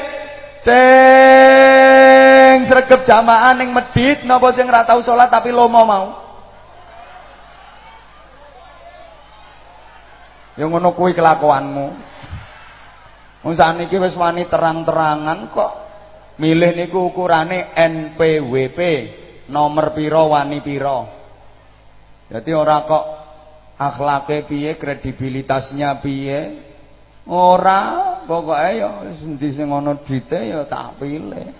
[0.62, 6.06] sing sregep jamaah ning medit napa sing ora tau tapi lomo mau?
[10.54, 11.88] Ya ngono kuwi kelakuanmu.
[13.44, 15.72] Wong sakniki wis wani terang-terangan kok
[16.40, 18.80] milih niku ukurane NPWP,
[19.52, 21.10] nomor piro wani piro.
[22.32, 23.06] Jadi ora kok
[23.76, 26.40] akhlake piye, kredibilitasnya piye.
[27.24, 31.56] Ora, pokoke ya wis endi sing ana dite ya tak pilih.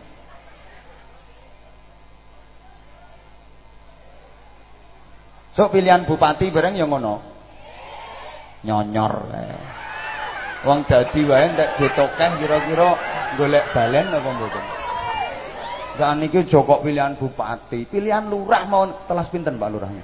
[5.54, 7.22] Sok pilihan bupati bareng ya ngono.
[8.68, 9.56] Nyonyor kae.
[10.64, 12.90] Wong dadi wae entek ditokeh kira-kira
[13.40, 14.66] golek balen apa mboten.
[15.94, 20.04] Saat niki Joko pilihan bupati, pilihan lurah mau telas pinten Pak Lurahnya?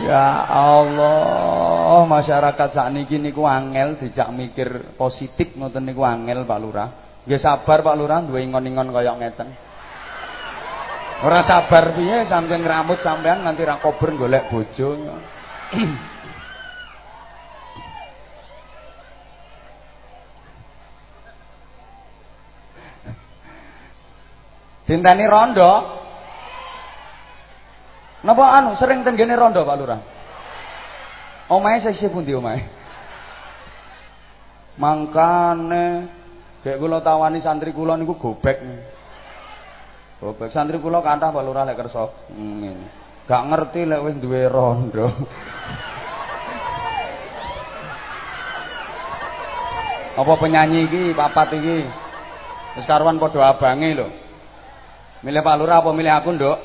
[0.00, 6.88] Ya Allah, masyarakat saat niki niku angel dijak mikir positif ngoten niku angel Pak Lurah.
[7.28, 9.52] Nggih sabar Pak Lurah duwe ingon-ingon kaya ngeten.
[11.20, 14.96] Ora sabar piye saking rambut sampean nganti ra kober golek bojo.
[24.88, 25.72] Dinteni rondo.
[28.20, 30.00] Napa anu sering tenggene rondo Pak Lurah?
[31.48, 32.68] Omahe sesih pundi omahe?
[34.76, 36.08] Mangkane
[36.60, 38.60] kayak kula tawani santri kula niku gobek.
[40.20, 42.92] Bobek santri kula kathah Pak Lurah lek kersa ngene.
[43.24, 45.08] Gak ngerti lek wis duwe rondo.
[50.20, 51.88] Apa penyanyi iki papat iki?
[52.76, 54.08] Wis karuan padha abange lho.
[55.24, 56.58] Milih Pak Lurah apa milih aku, Nduk?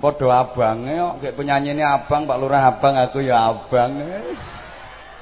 [0.00, 4.00] Padha abange kok kayak penyanyine abang, Pak Lurah abang, aku ya abang.
[4.00, 4.42] Wis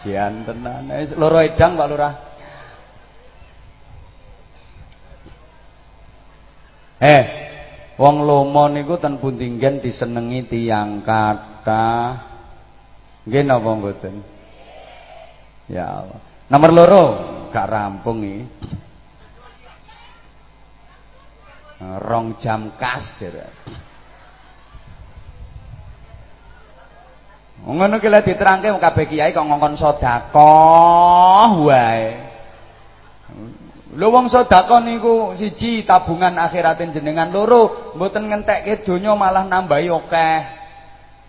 [0.07, 0.87] jian tenan.
[0.95, 2.15] Wis loro edang Pak Lurah.
[6.99, 7.23] Eh,
[7.99, 12.27] wong lomo niku ten pundi disenengi tiyang kathah.
[13.27, 14.15] Nggih napa mboten?
[15.69, 16.19] Ya Allah.
[16.49, 17.05] Nomor loro
[17.53, 18.43] gak rampung iki.
[21.79, 23.53] Rong jam kas jare.
[27.67, 32.29] Ngono ki lek diterangke kabeh kiai kok ngongkon sedekah wae.
[33.99, 40.41] Lho wong sedekah niku siji tabungan akhiratin jenengan loro, mboten ngentekke donya malah nambahi akeh.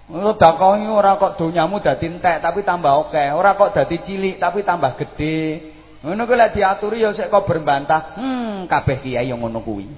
[0.09, 4.61] Sedekah iki ora kok donyamu dadi entek tapi tambah akeh, ora kok dadi cilik tapi
[4.61, 5.73] tambah gede.
[6.05, 8.15] Ngono kuwi lek diaturi ya sik kok berbantah.
[8.21, 9.89] Hmm, kabeh kiai yang ngono kuwi.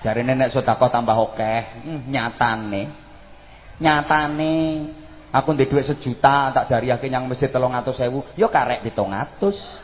[0.00, 2.82] Jarine nek sedekah tambah akeh, hmm, nyatane.
[3.76, 4.54] Nyatane
[5.32, 9.82] aku ndek dhuwit sejuta tak jariyake nyang masjid 300.000, ya karek 700.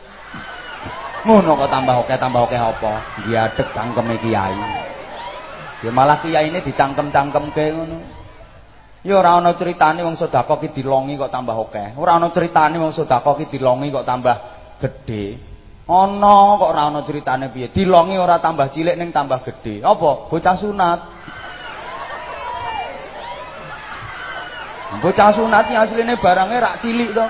[1.19, 2.93] ngono kok tambah oke tambah oke apa?
[3.27, 4.55] Diadek cangkeme kiai.
[5.83, 7.99] Ya malah kiai ini dicangkem-cangkemke ngono.
[8.99, 11.95] Ya ora ana critane wong sedekah ki dilongi kok tambah oke.
[11.95, 14.35] Ora ana critane wong sedekah ki dilongi kok tambah
[14.79, 15.39] gedhe.
[15.87, 17.71] Ana kok ora ana critane piye?
[17.71, 19.83] Dilongi ora tambah cilik ning tambah gedhe.
[19.83, 20.27] Apa?
[20.27, 20.99] Bocah sunat
[24.97, 27.25] bocah sunat asline barange rak cilik to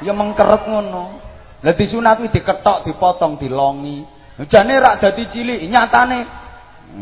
[0.00, 1.28] ya mengkeret ngono
[1.58, 4.06] Lah disunat kuwi diketok, dipotong, dilongi.
[4.46, 6.18] Jane rak dadi cilik, nyatane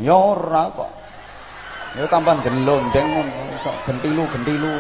[0.00, 0.90] ya ora kok.
[2.00, 3.36] Ya tambah ndelondeng ngono,
[3.84, 4.72] gentilu-gentilu.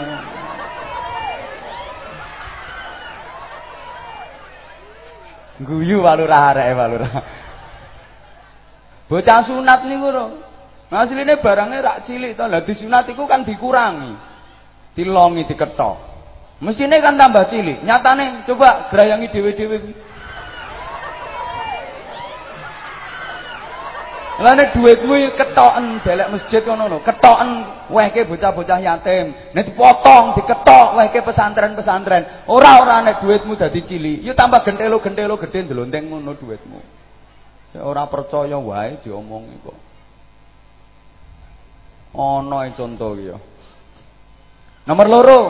[5.56, 7.12] Guyu walurah areke walurah.
[9.08, 10.26] Bocah sunat niku lho.
[10.88, 12.48] Asline barangnya rak cilik to.
[12.48, 14.25] Lah disunat iku kan dikurangi.
[14.96, 15.96] Dilongi, diketok.
[16.64, 17.84] Mesine kan tambah cilik.
[17.84, 19.94] Nyatane coba grayangi dhewe-dhewe kuwi.
[24.36, 29.32] Lah nek dhuwitmu ketoken delek masjid ngono lho, ketoken wehke bocah-bocah yatim.
[29.56, 32.44] Nek dipotong, diketok wehke pesantren-pesantren.
[32.44, 36.80] Ora-ora nek dhuwitmu dadi cilik, yo tambah gentelo-gentelo gedhe ndlonteng ngono dhuwitmu.
[37.80, 39.78] Ora percaya wae diomongi kok.
[42.16, 43.36] E conto iki ya.
[44.86, 45.42] Nomor loro,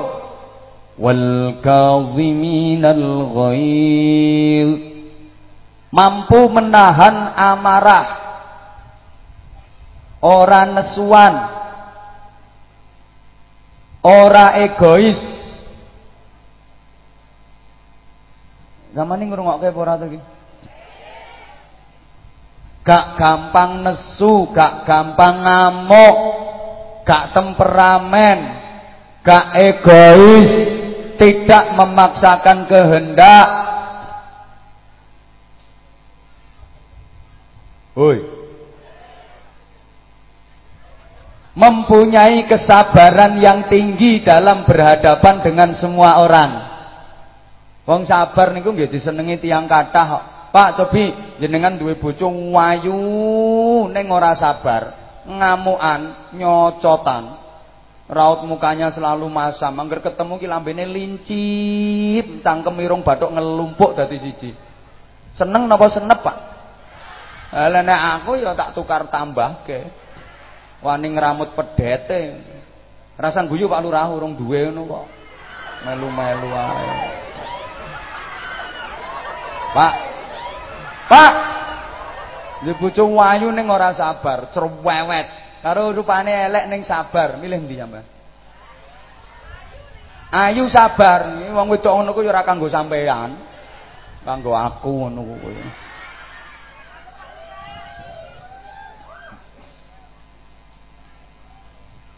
[0.97, 3.05] wal kadhiminal
[3.37, 4.70] ghail
[5.93, 8.09] mampu menahan amarah.
[10.24, 11.34] Ora nesuan.
[14.01, 15.20] Ora egois.
[18.97, 20.09] Zaman ini ngrungokke apa ora to
[22.87, 26.16] gak gampang nesu gak gampang ngamuk
[27.03, 28.66] gak temperamen
[29.27, 30.51] gak egois
[31.18, 33.49] tidak memaksakan kehendak.
[37.97, 38.37] Woi.
[41.57, 46.53] mempunyai kesabaran yang tinggi dalam berhadapan dengan semua orang.
[47.89, 52.97] Wong sabar niku nggih disenengi tiyang kathah Pak cobi jenengan duwe bojo wayu
[53.93, 54.97] ning ora sabar,
[55.29, 57.45] ngamukan, nyocotan.
[58.07, 64.54] Raut mukanya selalu masam, angger ketemu ki lambene lincip, cangkem irung bathuk ngelumpuk dadi siji.
[65.34, 66.36] Seneng napa senep, Pak?
[67.50, 69.90] Lah nek aku ya tak tukar tambahke.
[70.86, 72.38] Wani ngramut pedete.
[73.18, 75.07] Rasa guyu Pak Lurah urung duwe ngono kok.
[75.88, 76.86] Melu-melu ae.
[79.74, 79.94] Pak,
[81.11, 81.32] Pak.
[82.80, 85.45] Bojo wayu ning ora sabar, cerewet.
[85.67, 88.07] Karo rupane elek ning sabar, milih ndi sampean?
[90.31, 93.35] Ayu sabar, wong wedok ngono ku ya ora kanggo sampean.
[94.23, 95.59] Kanggo aku ngono kuwi.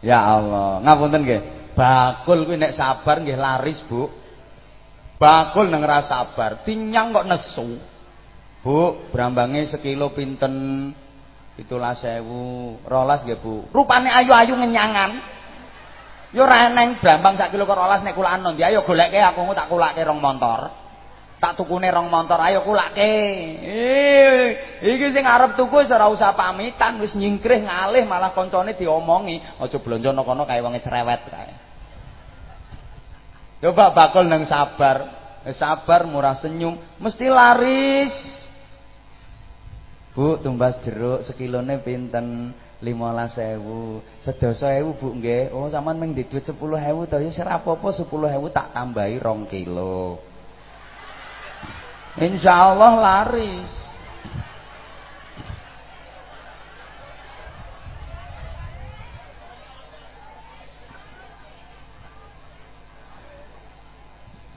[0.05, 1.43] Ya Allah, ngapunten nggih.
[1.73, 4.13] Bakul kuwi nek sabar nggih laris, Bu.
[5.17, 7.81] Bakul nang ora sabar, tinyang kok nesu.
[8.61, 10.93] Bu, brambange sekilo pinten?
[11.59, 13.67] Itulah sewu, rolas nggih Bu.
[13.75, 15.39] Rupane ayu-ayu ngenyangan.
[16.31, 20.07] Yo ora eneng brambang sak kilo rolas nek kulaan ndi ayo goleke aku tak kulake
[20.07, 20.71] rong montor.
[21.43, 22.63] Tak tukune rong montor ayo.
[22.95, 24.47] Eh,
[24.87, 29.79] iki sing arep tuku wis ora usah pamitan wis nyingkrih ngalih malah koncone diomongi, aja
[29.83, 31.53] blonjo kono kae wonge cerewet kae.
[33.59, 35.19] Coba bakul nang sabar.
[35.49, 38.38] Sabar murah senyum mesti laris.
[40.19, 42.51] Bu, tumbas jeruk sekilone pinten?
[42.83, 44.23] 15.000.
[44.23, 45.55] Sedasa ewu Bu nggih.
[45.55, 46.51] Oh, sampean mung duit 10.000
[47.07, 50.19] to ya ora apa-apa 10.000 tak tambahi 2 kilo.
[52.19, 53.71] Insyaallah laris.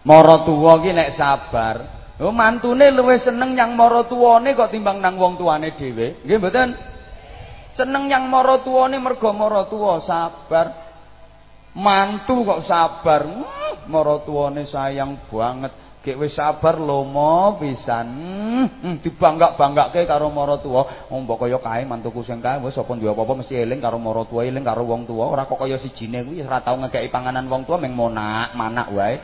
[0.01, 5.17] Mara tuwa ki nek sabar, Oh mantune luwih seneng yang mara tuwane kok timbang nang
[5.17, 6.21] wong tuane dhewe.
[6.21, 6.69] Nggih mboten?
[7.73, 10.69] Seneng yang mara tuwane mergo mara tuwa sabar.
[11.73, 13.25] Mantu kok sabar.
[13.25, 15.73] Hmm, mara tuwane sayang banget.
[16.05, 18.05] Gek wis sabar lomo pisan.
[18.69, 21.09] Hmm, dibanggak-banggake karo mara tuwa.
[21.09, 24.29] Oh mbok kaya kae mantuku sing kae wis apa duwe apa-apa mesti eling karo mara
[24.29, 25.25] tuwa, eling karo wong tuwa.
[25.25, 29.17] Ora kok kaya sijine kuwi ora tau ngekeki panganan wong tuwa meng monak, manak wae.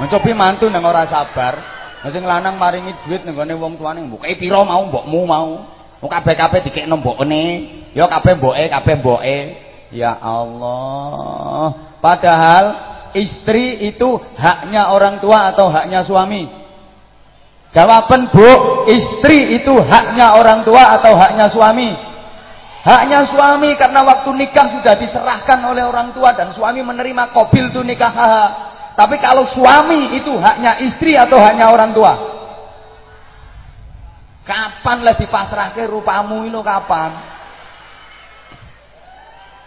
[0.00, 1.60] Mencobi mantu nang ora sabar.
[2.08, 5.68] Sing lanang maringi duit ning gone wong tuane, mbok kei pira mau mbokmu mau.
[6.00, 7.44] Wong kabeh-kabeh dikekno mbokne.
[7.92, 9.38] Ya kabeh mboke, kabeh mboke.
[9.92, 11.92] Ya Allah.
[12.00, 12.64] Padahal
[13.12, 16.48] istri itu haknya orang tua atau haknya suami?
[17.70, 18.50] Jawaban Bu,
[18.88, 21.92] istri itu haknya orang tua atau haknya suami?
[22.80, 27.84] Haknya suami karena waktu nikah sudah diserahkan oleh orang tua dan suami menerima kobil tu
[27.84, 28.16] nikah.
[29.00, 32.12] Tapi kalau suami itu haknya istri atau hanya orang tua?
[34.44, 37.10] Kapan lebih pasrah ke rupamu ini kapan?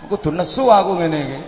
[0.05, 1.41] Aku tuh nesu aku ini.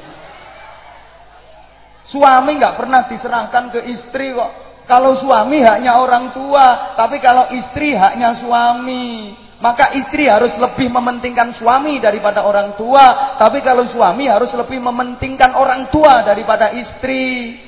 [2.10, 4.82] Suami nggak pernah diserahkan ke istri kok.
[4.90, 9.38] Kalau suami haknya orang tua, tapi kalau istri haknya suami.
[9.62, 15.54] Maka istri harus lebih mementingkan suami daripada orang tua, tapi kalau suami harus lebih mementingkan
[15.54, 17.62] orang tua daripada istri.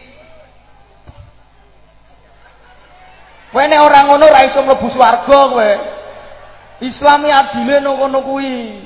[3.51, 5.71] Kowe nek ora ngono ora iso mlebu swarga kowe.
[6.83, 8.83] Islami adile ngono kuwi.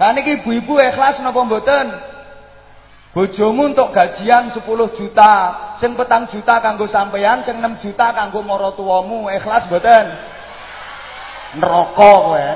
[0.00, 1.86] Lah niki ibu-ibu ikhlas napa mboten?
[3.12, 4.64] Bojomu untuk gajian 10
[4.96, 5.32] juta,
[5.76, 10.06] sing petang juta kanggo sampean, sing 6 juta kanggo mara tuwamu, ikhlas mboten?
[11.60, 12.48] Neraka kowe.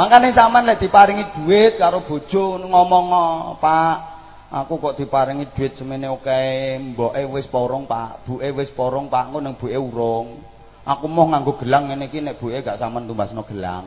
[0.00, 3.06] Makanya sampean lek diparingi duit karo bojo ngomong,
[3.60, 4.19] "Pak,
[4.50, 6.42] Aku kok diparingi duit semene oke,
[6.90, 8.26] mboke wis porong, Pak.
[8.26, 9.30] Buke wis porong, Pak.
[9.30, 10.42] Ngono nang buke urung.
[10.82, 13.86] Aku mau nganggo gelang ngene iki nek buke gak sampean tumbasno gelang.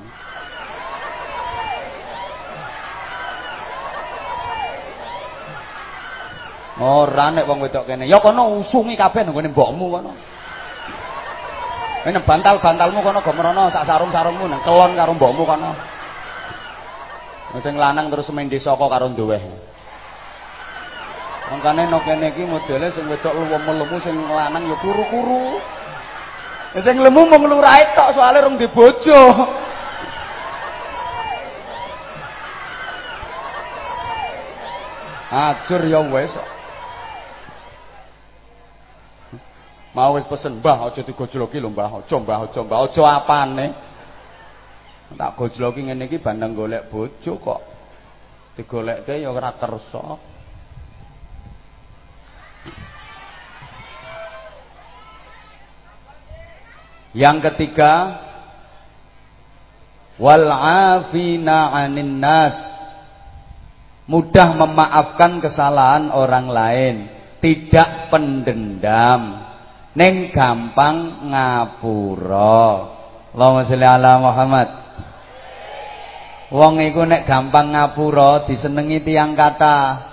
[6.79, 8.07] Ora nek wong wedok kene.
[8.07, 10.11] Ya kono usungi kabeh nang mbokmu kono.
[12.07, 15.71] Ini bantal-bantalmu kono gomrono sak sarung-sarungmu nang kelon karo mbokmu kono.
[17.59, 19.62] Sing lanang terus main kok karo duweh.
[21.53, 25.61] Mangkane no kene iki modele sing wedok lemu sing lanang ya kuru-kuru.
[26.73, 29.21] Ya sing lemu mung lurahe tok soalé rung di bojo.
[35.29, 36.33] Ajur ya wis.
[39.93, 43.67] Mau wis pesen, Mbah aja digojloki lho Mbah, aja Mbah, aja Mbah, aja apane.
[45.13, 47.61] Tak gojloki ngene iki bandeng golek bojo kok.
[48.57, 50.32] Digolekke ya ora kersa.
[57.13, 57.93] Yang ketiga
[60.17, 62.57] wal afina 'anin nas.
[64.03, 66.95] Mudah memaafkan kesalahan orang lain,
[67.39, 69.47] tidak pendendam.
[69.95, 72.67] Neng gampang ngapura.
[73.31, 74.69] Allahumma sholli ala Muhammad.
[76.51, 80.11] Wong iku nek gampang ngapura disenengi tiang kata.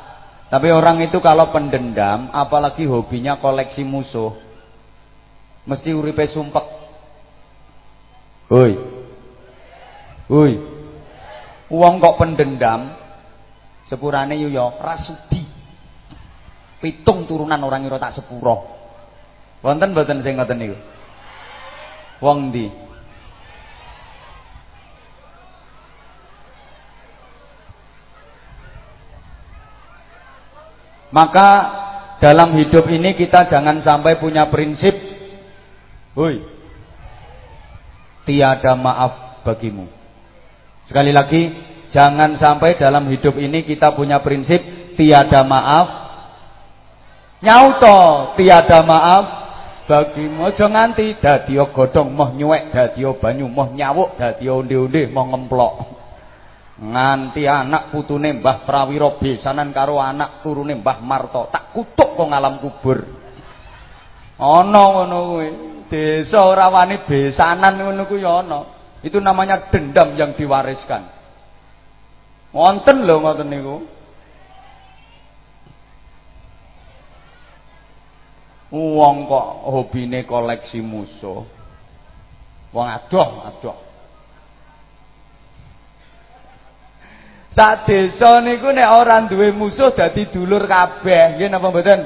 [0.51, 4.35] Tapi orang itu kalau pendendam, apalagi hobinya koleksi musuh,
[5.63, 6.80] mesti uripe sumpek.
[8.51, 8.75] Hoi.
[10.27, 10.53] Hoi.
[11.71, 12.99] Wong kok pendendam,
[13.87, 15.47] sepurane yo yo rasudi.
[16.83, 18.67] Pitung turunan orang ira tak sepuro.
[19.63, 20.77] Wonten mboten sing ngoten niku?
[22.19, 22.67] Wong ndi?
[31.15, 31.49] Maka
[32.19, 34.95] dalam hidup ini kita jangan sampai punya prinsip
[36.15, 36.60] Hoi
[38.31, 39.91] Tiada maaf bagimu.
[40.87, 41.43] Sekali lagi
[41.91, 44.63] Jangan sampai dalam hidup ini kita punya prinsip
[44.95, 45.87] Tiada maaf.
[47.43, 47.99] Nyauto
[48.39, 49.25] Tiada maaf
[49.91, 50.47] bagimu.
[50.47, 55.75] Aja nganti dadi godhong moh nyuwek dadi banyu moh nyawuk dadi onde-onde moh ngemplok.
[56.81, 62.63] Nganti anak putune Mbah Prawira besanan karo anak turune Mbah Marto tak kutuk kok ngalam
[62.63, 63.03] kubur.
[64.41, 68.61] Ana ngono kuwi desa ora wani besanan ngono kuwi ana
[69.03, 71.11] itu namanya dendam yang diwariskan
[72.55, 73.77] wonten lho ngoten niku
[78.71, 81.43] Wong kok hobine koleksi musuh.
[82.71, 83.77] Wong adoh, adoh.
[87.51, 92.01] Sak desa niku nek ora duwe musuh dadi dulur kabeh, nggih napa mboten?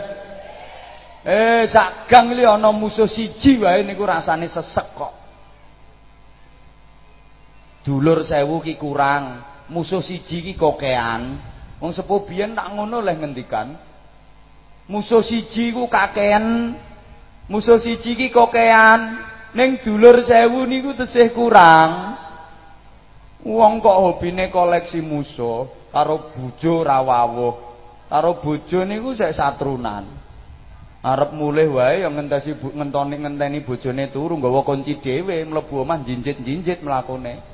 [1.24, 5.14] Eh, sak gang li ana musuh siji wae niku rasane sesek kok.
[7.80, 9.40] Dulur sewu ki kurang,
[9.72, 11.40] musuh siji ki kokean.
[11.80, 13.72] Wong sepuh biyen tak ngono leh ngendikan.
[14.84, 16.76] Musuh siji ku kakean,
[17.48, 19.16] musuh siji ki kokean,
[19.56, 22.20] ning dulur sewu niku tesih kurang.
[23.48, 27.56] Wong kok hobine koleksi musuh, karo bojo ra wawuh.
[28.12, 30.23] Karo bojo niku sek satrunan.
[31.04, 36.80] Arep mulih wae ya ngentesi ngentoni ngenteni bojone turu nggawa kunci dhewe mlebu omah jinjit-jinjit
[36.80, 37.44] mlakune.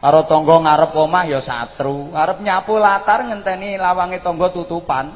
[0.00, 5.12] Karo tangga ngarep omah ya satru, arep nyapu latar ngenteni lawange tangga tutupan.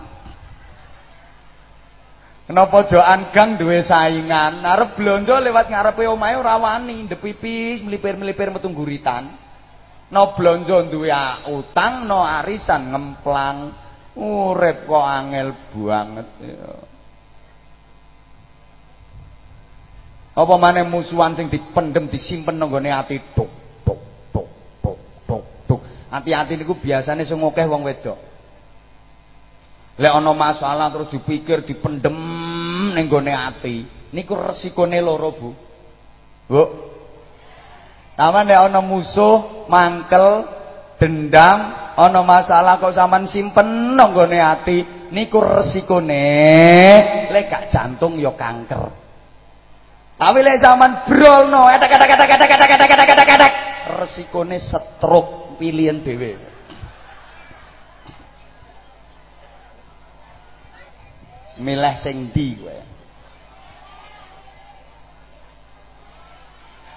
[2.45, 4.61] Kenapa joan gang duwe saingan?
[4.61, 9.41] Arep blonjo lewat ngarepe omahe ora wani, ndepipis melipir-melipir metu guritan.
[10.13, 11.09] No blonjo duwe
[11.49, 13.73] utang, no arisan ngemplang.
[14.21, 16.90] Urip kok angel banget ya.
[20.41, 23.53] Apa maneh musuhan sing dipendem disimpen nang ati tuk
[23.85, 24.01] tuk
[24.33, 24.49] tuk
[24.81, 24.99] tuk
[25.29, 25.81] tuk tuk.
[26.09, 28.17] Ati-ati niku biasane sing akeh wong wedok.
[30.01, 32.17] Lek ana masalah terus dipikir dipendem
[32.97, 33.85] ning ati,
[34.17, 35.51] niku resikone loro, Bu.
[36.49, 36.65] Bu.
[38.17, 40.49] Taman nek ana musuh, mangkel,
[40.97, 41.59] dendam,
[42.01, 46.25] ana masalah kok sampean simpen nang ati, niku resikone
[47.29, 49.00] lek gak jantung ya kanker.
[50.21, 53.53] Tapi lek sampean brolno, etek-etek-etek-etek-etek-etek-etek-etek,
[53.97, 56.51] resikone stroke pilihan dhewe.
[61.61, 62.79] milih sing ndi kowe?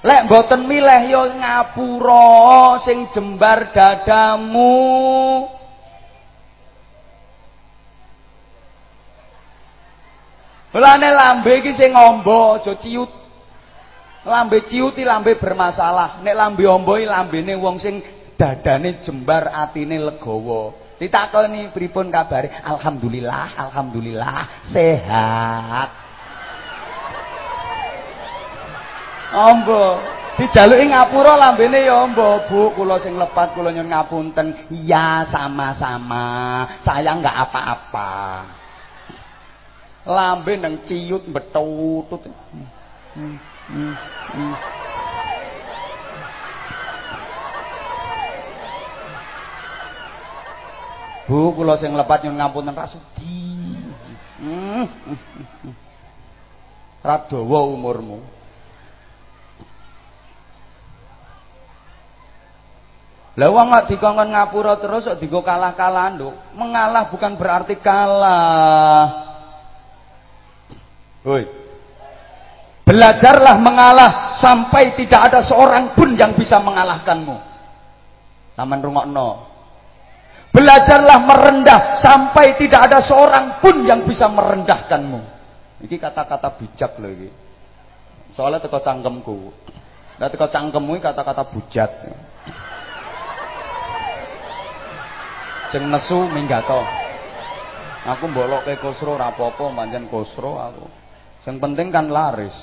[0.04, 4.76] Lek mboten milih ya ngapura sing jembar dadamu
[10.74, 13.12] Mulane lambe iki sing amba aja ciut.
[14.26, 16.26] Lambe ciut lambe bermasalah.
[16.26, 18.02] Nek lambe amba iki lambene wong sing
[18.34, 20.74] dadane jembar atine legawa.
[20.98, 22.64] Ditakoni pripun kabare?
[22.66, 25.90] Alhamdulillah, alhamdulillah sehat.
[29.34, 29.98] Ombo,
[30.38, 32.50] dijaluki ngapura lambene ya ombo.
[32.50, 34.74] Bu, kula sing lepat kula nyuwun ngapunten.
[34.74, 36.26] Iya, sama-sama.
[36.82, 38.14] Saya enggak apa-apa.
[40.04, 42.28] Lambe nang ciut betutut.
[43.16, 43.40] Hmm,
[43.72, 43.94] hmm,
[44.36, 44.54] hmm.
[51.24, 53.48] Bu kula sing lepat nyun ngapunten rasudi.
[54.44, 54.92] Hmm.
[57.00, 58.20] Ra umurmu.
[63.34, 66.36] Lah wong kok dikongkon ngapura terus kok digo kalah-kalah nduk.
[66.54, 69.33] Mengalah bukan berarti kalah.
[71.24, 71.44] Woi.
[72.84, 77.36] Belajarlah mengalah sampai tidak ada seorang pun yang bisa mengalahkanmu.
[78.60, 79.30] Taman rungokno.
[80.54, 85.22] Belajarlah merendah sampai tidak ada seorang pun yang bisa merendahkanmu.
[85.88, 87.30] Ini kata-kata bijak loh ini.
[88.38, 89.38] Soalnya teko cangkemku.
[90.20, 91.92] Nah teko cangkemmu kata-kata bujat.
[95.74, 96.86] Sing nesu minggato.
[98.04, 101.03] Aku mbolokke kusro ora apa-apa, pancen kusro aku.
[101.44, 102.56] Sing penting kan laris.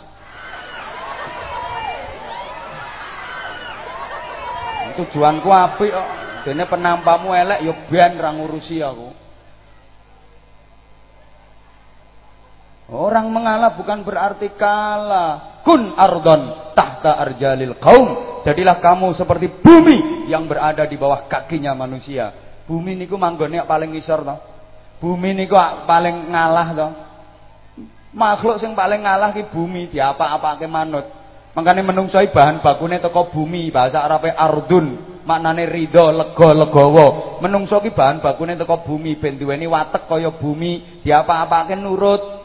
[4.97, 6.09] Tujuanku apik kok.
[6.41, 9.09] Dene penampamu elek ya ben ra ngurusi aku.
[12.91, 15.63] Orang mengalah bukan berarti kalah.
[15.63, 18.41] Kun ardon tahta arjalil kaum.
[18.41, 22.33] Jadilah kamu seperti bumi yang berada di bawah kakinya manusia.
[22.65, 24.37] Bumi niku manggone paling ngisor to.
[24.99, 25.55] Bumi niku
[25.85, 26.89] paling ngalah to.
[28.11, 31.07] Makhluk sing paling ngalah ki bumi diapa-apake manut.
[31.55, 37.39] Makane menungso bahan bakune teko bumi, bahasa Arabe ardun, maknane ridho, lega, legawa.
[37.43, 42.43] Menungso ki bahan bakune teko bumi ben duweni watek kaya bumi, diapa-apake nurut.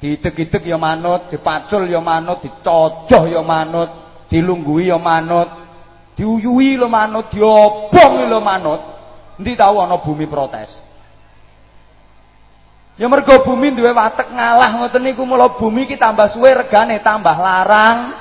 [0.00, 3.90] Dideg-ideg ya manut, dipacul ya manut, dicocoh ya manut,
[4.32, 5.44] dilungguhi ya manut,
[6.16, 8.80] diuyui lo manut, diobong lo manut.
[9.36, 10.89] Endi tahu ana bumi protes.
[13.00, 17.32] Ya mergo bumi duwe watek ngalah ngoten niku mula bumi ki tambah suwe regane tambah
[17.32, 18.12] larang.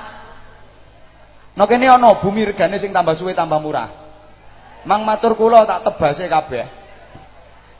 [1.51, 3.91] No kene ana bumi regane sing tambah suwe tambah murah.
[4.87, 6.63] Mang matur kula tak tebase kabeh.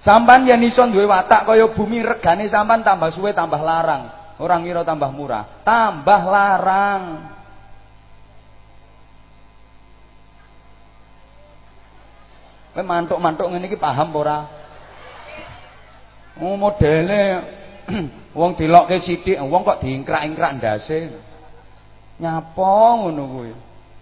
[0.04, 4.36] Sampan yen iso duwe watak kaya bumi regane sampan tambah suwe tambah larang.
[4.36, 7.04] Orang ngira tambah murah, tambah larang.
[12.76, 14.59] Kowe mantuk-mantuk ngene iki paham ora?
[16.40, 17.24] Oh modele
[18.40, 21.00] wong dilokke sithik, wong kok diingkrak-ingkrak ndase.
[22.20, 23.52] Nyapa ngono kuwi.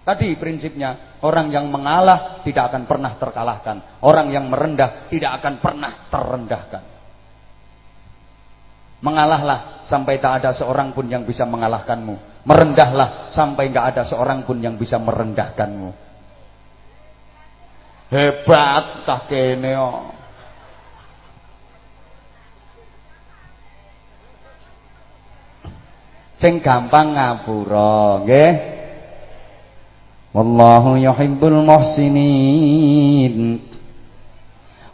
[0.08, 4.00] Tadi prinsipnya, orang yang mengalah tidak akan pernah terkalahkan.
[4.00, 6.84] Orang yang merendah tidak akan pernah terendahkan.
[9.04, 12.48] Mengalahlah sampai tak ada seorang pun yang bisa mengalahkanmu.
[12.48, 15.92] Merendahlah sampai enggak ada seorang pun yang bisa merendahkanmu.
[18.08, 19.76] Hebat tak kene
[26.38, 28.54] Sing gampang ngapura, nggih.
[30.38, 33.66] Wallahu yuhibbul muhsinin.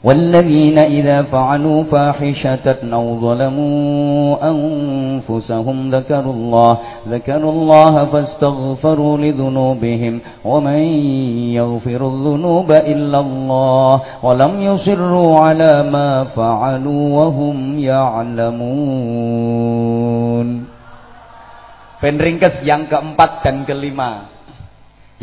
[0.03, 10.79] والذين إذا فعلوا فاحشة أو ظلموا أنفسهم ذكروا الله ذكروا الله فاستغفروا لذنوبهم ومن
[11.55, 19.53] يغفر الذنوب إلا الله ولم يصروا على ما فعلوا وهم يعلمون
[22.03, 24.27] Ben ringkes yang keempat dan kelima.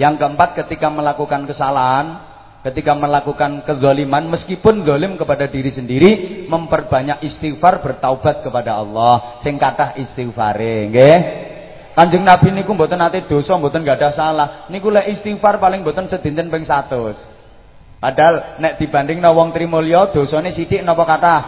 [0.00, 2.24] Yang keempat ketika melakukan kesalahan
[2.60, 6.10] ketika melakukan kezaliman meskipun zalim kepada diri sendiri
[6.48, 9.36] memperbanyak istighfar bertaubat kepada Allah.
[9.44, 11.18] Sing kathah istighfare nggih.
[11.92, 14.64] Kanjeng Nabi niku mboten nate dosa mboten ada salah.
[14.72, 20.80] Niku lek istighfar paling mboten sedinten ping 100 padahal nek dibandingna wong trimulya dosane sithik
[20.80, 21.42] napa kathah?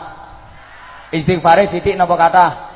[1.09, 2.72] Istighfare sithik napa kathah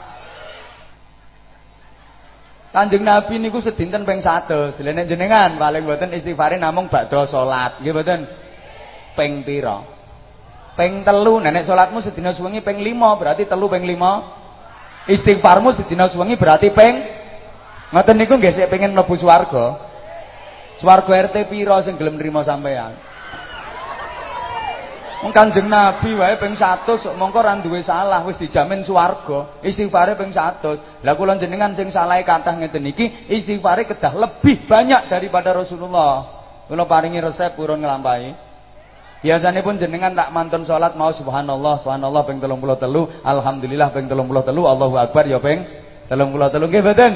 [2.76, 4.76] Kanjeng Nabi niku sedinten ping 100.
[4.84, 8.20] Lha nek jenengan paling mboten istighfare namung bakda salat, nggih mboten?
[9.16, 9.80] Ping pira?
[10.76, 11.40] Ping telu.
[11.40, 15.08] Nek salatmu sedina suwengi ping 5, berarti telu ping 5.
[15.08, 17.16] Istighfarmu sedina suwengi berarti ping
[17.86, 19.78] Ngoten niku nggih sik pengen mlebu swarga.
[20.82, 22.98] Swarga RT pira sing gelem nrimo sampean?
[25.16, 29.64] Wong Kanjeng Nabi wae ping 100 mongko ora duwe salah, wis dijamin swarga.
[29.64, 31.00] Istighfare ping 100.
[31.00, 36.28] Lah kula jenengan sing salahe kathah ngeten iki, istighfare kedah lebih banyak daripada Rasulullah.
[36.68, 38.36] Kula paringi resep purun nglampahi.
[39.24, 44.20] Biasanya pun jenengan tak mantun salat mau subhanallah, subhanallah ping 33, alhamdulillah ping 33,
[44.52, 45.64] Allahu akbar ya ping
[46.12, 47.12] 33 nggih mboten?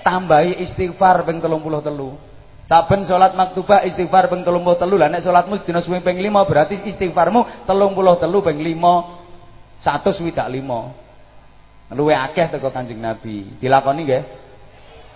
[0.00, 2.27] Tambahi istighfar ping 33.
[2.68, 4.76] Saben salat maktubah istighfar ping 33.
[5.00, 11.96] Lah nek salatmu sedina suwi ping 5 berarti istighfarmu 33 ping 5 100 swidak 5.
[11.96, 13.56] Luwe akeh teko Kanjeng Nabi.
[13.56, 14.22] Dilakoni nggih?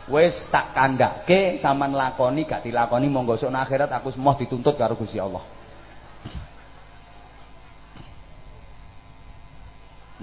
[0.08, 5.20] Wis tak kandhake sampean lakoni gak dilakoni monggo sok akhirat aku semoh dituntut karo Gusti
[5.20, 5.44] Allah.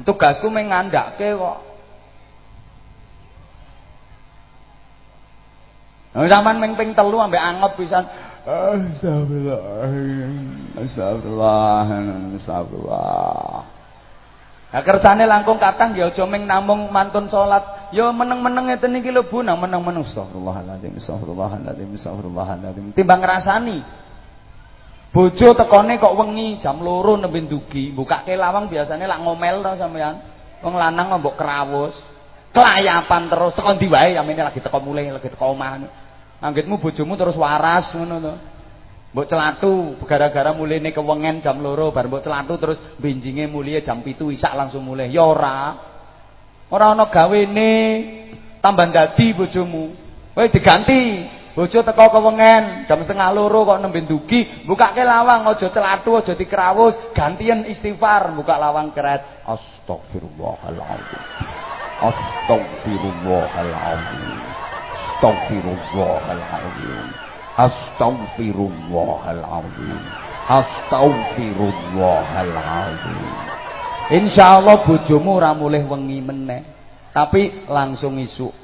[0.01, 1.68] Tugasku mengandake kok.
[6.14, 8.02] Zaman ming ping telu ambek angot pisan.
[8.45, 9.94] Astagfirullah.
[10.81, 11.86] Astagfirullah.
[12.34, 13.77] Astagfirullah.
[14.69, 17.90] Nah kersane langkung katang ya aja ming namung mantun salat.
[17.90, 22.86] Ya meneng-meneng ngeten iki lho Bu, nang meneng-meneng astagfirullahaladzim, astagfirullahaladzim, astagfirullahaladzim.
[22.94, 23.81] Timbang ngrasani.
[25.10, 30.22] Bojo tekone kok wengi jam loro nembe ndugi, bukake lawang biasanya lak ngomel to sampean.
[30.61, 31.98] Wong lanang mbok kerawus.
[32.49, 35.85] Kelayapan terus teko ndi wae yamene lagi teko mulai, lagi teko omah.
[36.41, 38.34] Anggitmu bojomu terus waras ngono to.
[39.09, 44.30] Mbok celatu gara-gara mulene kewengen jam loro bar mbok celatu terus benjinge mulie jam pitu
[44.34, 45.13] isak langsung mulai.
[45.13, 45.77] Ya ora.
[46.69, 47.71] Ora ana gawene.
[48.59, 49.93] Tambah dadi bojomu.
[50.34, 51.26] Kowe diganti.
[51.59, 56.95] Bojo teko kewengen jam setengah loro kok nembe ndugi, bukake lawang aja celatu aja dikrawus,
[57.11, 59.43] gantian istighfar buka lawang keret.
[61.99, 64.39] Astagfirullahaladzim.
[64.95, 67.11] Astagfirullahaladzim.
[67.59, 69.99] Astaghfirullahaladzim
[70.47, 73.35] Astaghfirullahaladzim
[74.09, 76.63] Insyaallah bojomu ora mulih wengi meneh.
[77.11, 78.55] Tapi langsung isuk.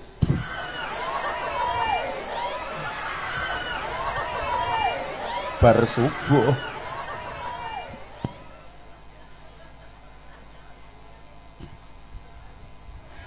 [5.59, 6.55] Bar subuh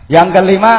[0.08, 0.74] Yang kelima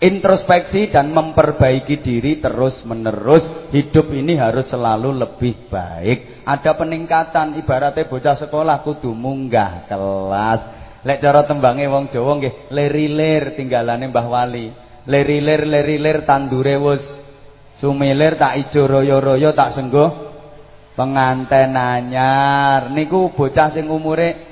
[0.00, 3.70] introspeksi dan memperbaiki diri terus menerus.
[3.74, 6.46] Hidup ini harus selalu lebih baik.
[6.46, 10.60] Ada peningkatan ibaratnya bocah sekolah kudu munggah kelas.
[11.04, 14.66] Lek cara tembange wong Jawa nggih lerilir tinggalane Mbah Wali.
[15.10, 17.02] Lerilir lerilir tandure wis
[17.80, 20.10] sumilir tak ijo royo-royo tak sengguh
[20.94, 22.92] penganten anyar.
[22.92, 24.49] Niku bocah sing umure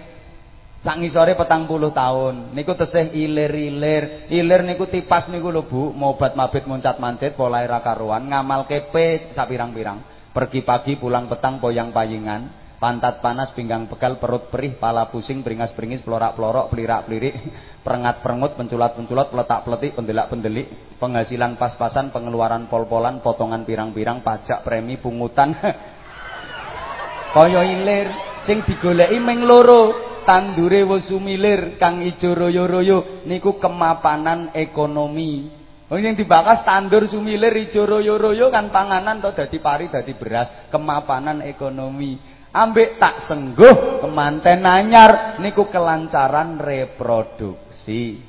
[0.78, 2.54] Sak ngisore petang puluh tahun.
[2.54, 4.30] Niku tesih ilir-ilir.
[4.30, 5.90] Ilir niku tipas niku lho Bu.
[5.90, 8.30] Mobat mabit muncat mancit polahe ra karuan.
[8.30, 10.30] Ngamal kepe sapirang-pirang.
[10.30, 12.70] Pergi pagi pulang petang poyang payingan.
[12.78, 17.34] Pantat panas, pinggang pegal, perut perih, pala pusing, beringas-beringis, pelorak-pelorok, pelirak-pelirik,
[17.82, 25.58] perengat-perengut, penculat-penculat, peletak-peletik, pendelak-pendelik, penghasilan pas-pasan, pengeluaran pol-polan, potongan pirang-pirang, pajak, premi, pungutan.
[27.34, 28.06] Kaya ilir
[28.46, 35.48] sing digoleki ming loro tandure wis sumilir kang ijo royo-royo niku kemapanan ekonomi.
[35.88, 41.40] Wong sing dibakas tandur sumilir ijo royo-royo kan panganan to dadi pari dadi beras, kemapanan
[41.48, 42.20] ekonomi.
[42.52, 48.20] Ambek tak sengguh kemanten anyar niku kelancaran reproduksi.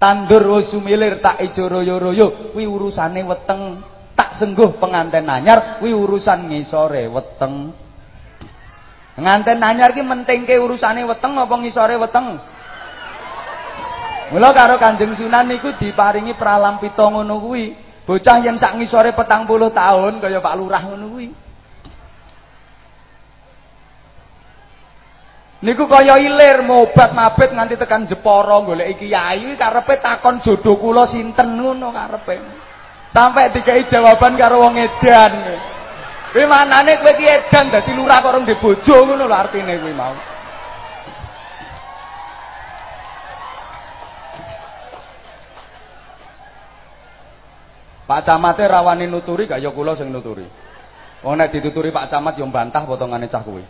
[0.00, 3.84] Tandur wis sumilir tak ijo royo-royo kuwi urusane weteng.
[4.16, 7.83] Tak sengguh penganten anyar kuwi urusan ngisore weteng.
[9.14, 12.34] Nganten anyar ki mentingke urusane weteng apa ngisore weteng?
[14.34, 17.76] Mula karo Kanjeng Sunan niku diparingi pralampita ngono kuwi.
[18.04, 21.28] Bocah yang sak ngisore petang puluh tahun kaya Pak Lurah ngono kuwi.
[25.64, 31.54] Niku kaya ilir mobat mabit nganti tekan Jepara golek kiai karepe takon jodoh kula sinten
[31.54, 32.36] ngono karepe.
[33.14, 35.32] Sampai dikai jawaban karo wong edan.
[36.34, 40.18] Kuwi manane kowe ki edan dadi lurah kok rong bojo ngono lho artine kuwi mau.
[48.10, 50.42] Pak Camate rawani nuturi gak ya kula sing nuturi.
[51.22, 53.62] Wong nek dituturi Pak Camat yo bantah potongane cah kuwi.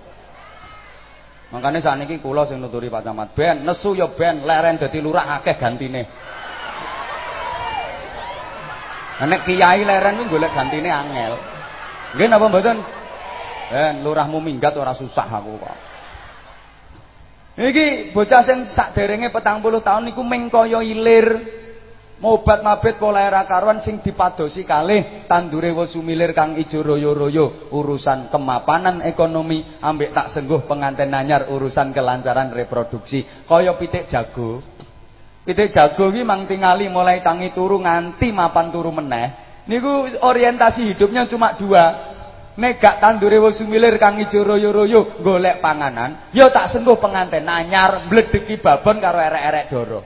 [1.52, 3.36] Makane sakniki kula sing nuturi Pak Camat.
[3.36, 6.02] Ben nesu yo ben leren dadi lurah akeh gantine.
[9.20, 11.53] Nek kiai leren kuwi golek gantine angel.
[12.14, 12.78] Nggih napa mboten?
[13.74, 15.78] Eh, lurahmu minggat ora susah aku kok.
[17.54, 21.28] Iki bocah sing sakderenge 40 tahun niku ming kaya ilir.
[22.14, 28.30] Mobat mabit pola era karuan sing dipadosi kalih tandure wis sumilir kang ijo royo-royo urusan
[28.30, 34.62] kemapanan ekonomi ambek tak sengguh penganten nanyar urusan kelancaran reproduksi kaya pitik jago
[35.42, 41.28] pitik jago iki mang tingali mulai tangi turu nganti mapan turu meneh niku orientasi hidupnya
[41.28, 42.14] cuma dua.
[42.54, 46.30] Nek gak tandure wis sumilir kang ijo royo-royo golek panganan.
[46.30, 50.00] Ya tak sengguh penganten nanyar mbledeki babon karo erek-erek doro.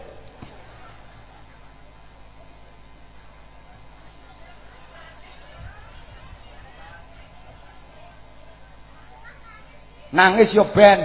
[10.09, 11.05] Nangis yo ben.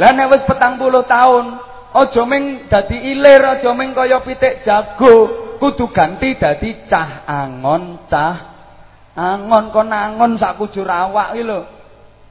[0.00, 5.14] Lah nek wis petang puluh tahun Aja ming dadi ilir, aja ming kaya pitik jago,
[5.60, 8.36] kudu ganti dadi cah angon, cah
[9.12, 11.60] angon kon angon sak kujur awak iki lho.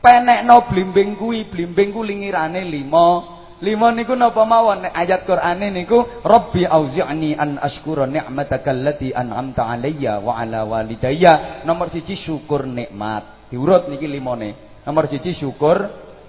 [0.01, 6.65] Penekno blimbing kuwi, blimbing ku lingirane 5, Lima niku napa mawon ayat Qur'ane niku Rabbi
[6.65, 11.61] auzi'ni an ashkura ni'mataka allati an'amta alayya wa ala walidayya.
[11.61, 13.53] Nomor siji syukur nikmat.
[13.53, 14.81] Diurut niki limone.
[14.81, 15.77] Nomor siji syukur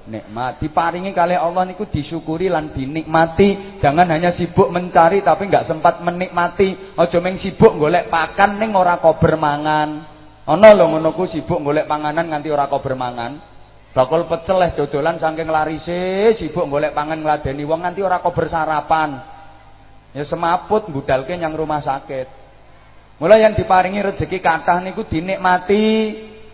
[0.09, 0.59] nikmat.
[0.59, 3.79] Diparingi kali Allah niku disyukuri lan dinikmati.
[3.79, 6.97] Jangan hanya sibuk mencari tapi enggak sempat menikmati.
[6.99, 10.09] Aja meng sibuk golek pakan ning ora kober mangan.
[10.43, 13.53] Ana lho ngono sibuk golek panganan nganti ora kober mangan.
[13.93, 19.21] Bakul pecel leh dodolan saking larise sibuk golek pangan ngladeni wong nganti ora kok bersarapan.
[20.17, 22.41] Ya semaput budalke nyang rumah sakit.
[23.21, 25.85] Mulai yang diparingi rezeki kathah niku dinikmati.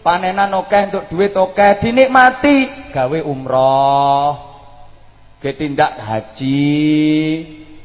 [0.00, 4.30] Panenan akeh untuk duit akeh dinikmati, gawe umroh.
[5.38, 6.74] Ke tindak haji.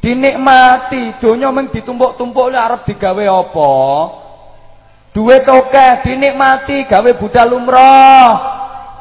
[0.04, 3.74] Dinikmati, donya mung ditumpuk-tumpuk arep digawe apa?
[5.14, 8.30] Duit akeh dinikmati, gawe budal umroh.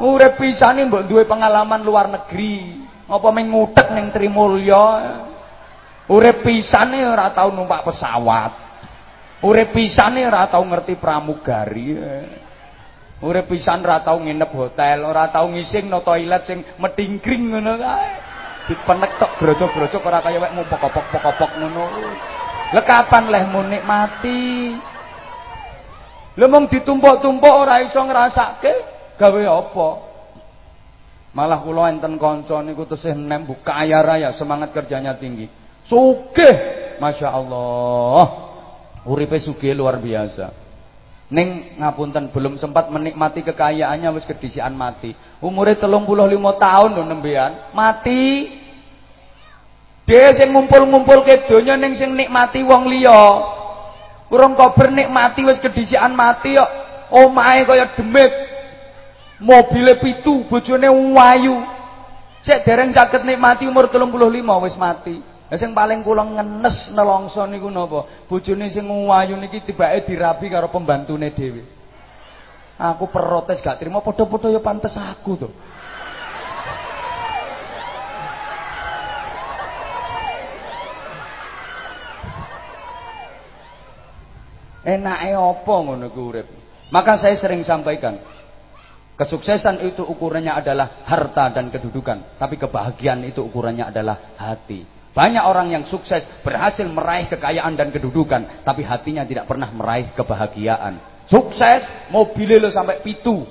[0.03, 2.83] Urip pisane mbok duwe pengalaman luar negeri.
[3.07, 4.87] Apa meng ngutek ning Trimulya.
[6.11, 8.53] Urip pisane ora tau numpak pesawat.
[9.47, 11.95] Urip pisane ora tau ngerti pramugari.
[13.23, 18.11] Urip pisan ora tau nginep hotel, ora tau ngising no toilet sing medingkring ngono kae.
[18.66, 21.85] Dipenek tok grojok-grojok ora kaya wek pokok-pokok ngono.
[22.74, 24.74] Lah kapan lehmu nikmati?
[26.35, 28.73] Lha mung ditumpuk-tumpuk ora iso ngrasake
[29.20, 29.89] gawe apa?
[31.32, 35.49] Malah kula enten kanca niku tesih nem kaya raya, semangat kerjanya tinggi.
[35.86, 36.57] Sugih,
[36.99, 38.24] Masya Allah.
[39.07, 40.62] Uripe sugih luar biasa.
[41.33, 45.17] Ning ngapunten belum sempat menikmati kekayaannya wis kedisian mati.
[45.41, 48.53] Umure 35 tahun lho nembean, mati.
[50.05, 53.25] Dia sing ngumpul-ngumpul ke donya ning sing nikmati wong liya.
[54.29, 56.71] Urung kober nikmati wis kedisian mati kok.
[57.13, 58.33] Omahe kaya demit
[59.43, 61.61] mobile pitu bojone wayu
[62.47, 67.69] cek dereng saged nikmati umur 35 wis mati lah sing paling kula ngenes nelongso niku
[67.69, 68.24] napa?
[68.24, 71.61] Bojone sing wayu niki tibake dirabi karo pembantune dhewe.
[72.81, 74.01] Aku protes gak terima.
[74.01, 75.53] Padha-padha ya pantes aku to.
[84.89, 86.49] Enake apa ngono ku urip?
[86.89, 88.16] Maka saya sering sampaikan
[89.12, 95.02] Kesuksesan itu ukurannya adalah harta dan kedudukan, tapi kebahagiaan itu ukurannya adalah hati.
[95.13, 100.97] Banyak orang yang sukses berhasil meraih kekayaan dan kedudukan, tapi hatinya tidak pernah meraih kebahagiaan.
[101.29, 103.45] Sukses, mobilnya lo sampai pitu.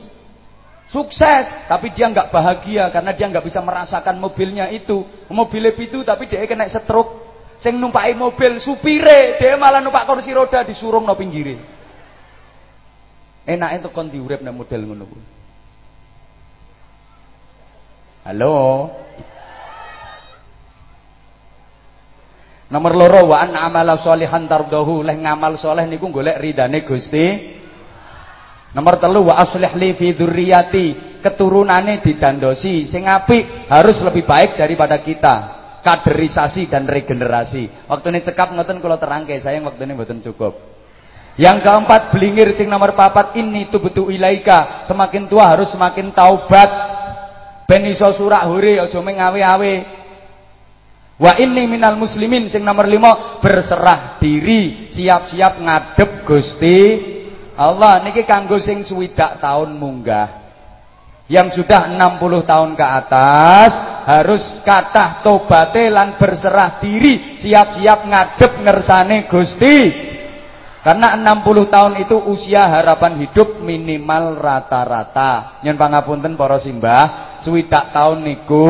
[0.89, 5.05] Sukses, tapi dia nggak bahagia karena dia nggak bisa merasakan mobilnya itu.
[5.29, 7.29] Mobilnya pitu tapi dia kena stroke.
[7.61, 11.61] Sing numpai mobil supire, dia malah numpak kursi roda disurung no pinggire.
[13.45, 15.05] Enak itu kon diurep nek model ngono
[18.25, 18.57] Halo.
[22.71, 27.59] Nomor loro wa an amala sholihan tardahu leh ngamal soleh niku golek ridane Gusti.
[28.71, 35.03] Nomor telu wa aslih li fi dzurriyyati keturunane didandosi sing apik harus lebih baik daripada
[35.03, 35.59] kita.
[35.81, 37.89] Kaderisasi dan regenerasi.
[37.89, 40.53] Waktu ini cekap ngoten kula terangke, sayang waktu ini mboten cukup.
[41.41, 44.85] Yang keempat belingir sing nomor papat ini tuh betul ilaika.
[44.85, 46.69] Semakin tua harus semakin taubat
[47.65, 49.73] ben iso surak hore aja mengawe-awe
[51.21, 56.79] wa inni minal muslimin sing nomor lima berserah diri siap-siap ngadep Gusti
[57.53, 58.01] Allah.
[58.01, 60.41] Niki kanggo sing swidak tahun munggah.
[61.31, 63.71] Yang sudah 60 tahun ke atas
[64.03, 69.77] harus kata tobate lan berserah diri siap-siap ngadep ngersane Gusti.
[70.81, 75.61] Karena 60 tahun itu usia harapan hidup minimal rata-rata.
[75.61, 78.65] Nyen pangapunten para simbah, swidak tahun niku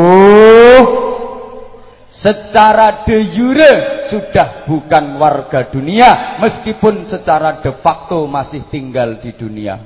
[2.11, 3.73] secara de jure
[4.11, 9.79] sudah bukan warga dunia meskipun secara de facto masih tinggal di dunia.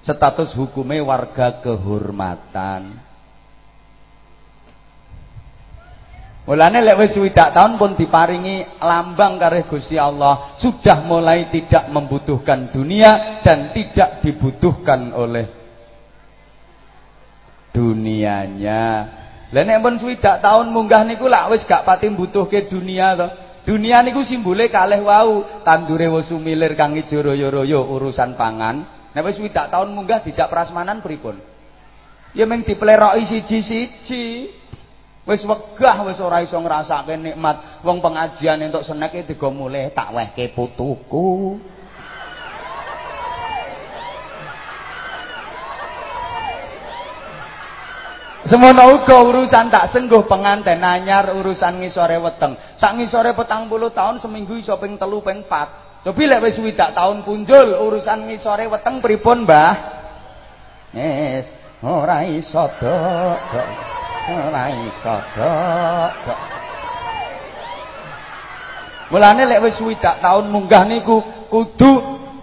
[0.00, 3.08] Status hukumnya warga kehormatan.
[6.48, 13.44] Mulane lek wis tahun pun diparingi lambang karo Gusti Allah, sudah mulai tidak membutuhkan dunia
[13.44, 15.44] dan tidak dibutuhkan oleh
[17.68, 18.84] dunianya.
[19.48, 23.28] Lah nek pun swidak tahun munggah niku lak wis gak pati mbutuhke dunia to.
[23.64, 29.08] Dunia niku simbole kalih wau, tandure wis sumilir kang ijo royo-royo urusan pangan.
[29.16, 31.40] Nek wis swidak tahun munggah dijak prasmanan pripun?
[32.36, 34.24] Ya mung dipleroki siji-siji.
[35.28, 37.84] Wis wegah wis ora iso ngrasake nikmat.
[37.84, 41.56] Wong pengajian entuk senek e digo mulih tak wehke putuku.
[48.46, 52.54] Semono uga urusan tak sengguh penganten anyar urusan ngisore weteng.
[52.78, 55.98] Sak ngisore petang puluh tahun seminggu iso ping telu ping pat.
[56.06, 59.74] Tapi lek wis widak tahun punjul urusan ngisore weteng pripun, Mbah?
[60.94, 61.46] Wis
[61.82, 63.38] ora iso dok.
[64.30, 66.14] Ora iso dok.
[69.10, 71.18] Mulane lek wis widak tahun munggah niku
[71.50, 71.92] kudu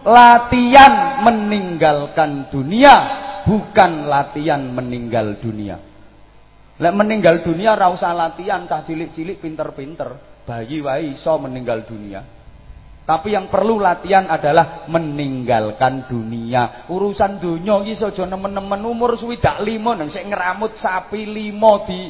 [0.04, 2.96] latihan meninggalkan dunia
[3.46, 5.78] bukan latihan meninggal dunia.
[6.76, 12.36] Lek meninggal dunia ora usah latihan, cah cilik-cilik pinter-pinter, bayi wae iso meninggal dunia.
[13.06, 16.90] Tapi yang perlu latihan adalah meninggalkan dunia.
[16.90, 22.10] Urusan dunia iki aja nemen-nemen umur swidak lima nang sik ngeramut sapi lima di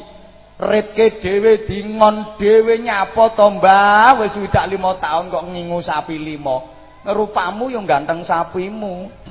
[0.56, 6.56] retke dhewe dingon dhewe nyapa to Mbah wis swidak lima tahun kok ngingu sapi lima.
[7.06, 9.25] Rupamu yang ganteng sapimu.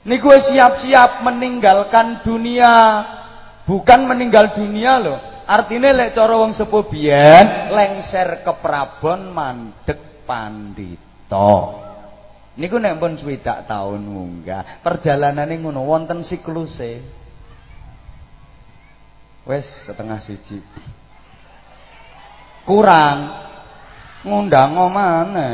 [0.00, 2.72] Niku siap-siap meninggalkan dunia.
[3.68, 5.18] Bukan meninggal dunia loh.
[5.50, 11.82] Artinya lek cara wong sepuh biyen lengser ke Prabon mandek pandito.
[12.54, 17.02] Niku nek pun swidak tahun munggah, perjalanane ngono wonten sikluse.
[19.42, 20.62] Wes setengah siji.
[22.62, 23.18] Kurang
[24.22, 25.50] ngundang mana?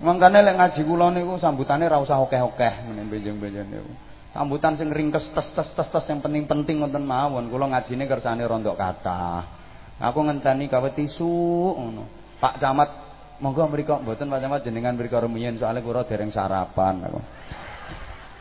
[0.00, 3.92] Mangkane lek ngaji kula niku sambutane ra usah akeh-akeh ngene benjing-benjing niku.
[4.32, 7.52] Sambutan sing ringkes tes tes tes yang penting-penting wonten mawon.
[7.52, 9.44] Kula ngajine kersane rondok kathah.
[10.00, 11.28] Aku ngenteni kawe tisu
[11.76, 12.08] ngono.
[12.40, 12.88] Pak Camat
[13.44, 17.20] monggo mriku mboten Pak Camat jenengan mriku rumiyin soalnya kula dereng sarapan aku.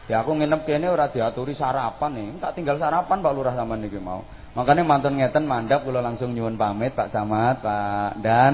[0.07, 2.27] Ya aku nginep kene ora diaturi sarapan nih.
[2.39, 4.23] Tak tinggal sarapan Pak Lurah sampean niki mau.
[4.55, 8.53] Makanya mantun ngeten mandap kula langsung nyuwun pamit Pak Camat, Pak dan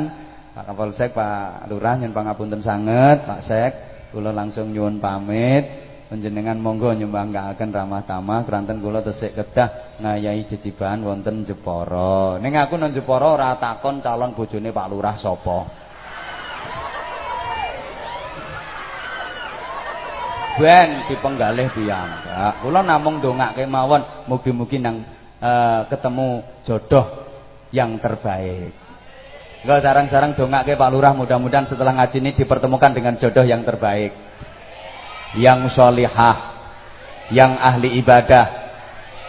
[0.56, 3.72] Pak Kapolsek, Pak Lurah nyuwun pangapunten sanget, Pak Sek,
[4.16, 5.84] kula langsung nyuwun pamit.
[6.08, 12.40] Panjenengan monggo nyumbangkaken ramah tamah kranten kula tesik kedah ngayahi jeciban wonten Jepara.
[12.40, 15.60] Ning aku nang Jepara ora takon calon bojone Pak Lurah sapa.
[20.56, 22.64] Ben dipenggalih piyambak.
[22.64, 25.04] Kula namung ndongake mawon mugi-mugi nang
[25.44, 27.28] uh, ketemu jodoh
[27.76, 28.85] yang terbaik.
[29.66, 34.14] Enggak sarang-sarang dongake Pak Lurah mudah-mudahan setelah ngaji ini dipertemukan dengan jodoh yang terbaik.
[35.42, 36.38] Yang solihah,
[37.34, 38.46] yang ahli ibadah,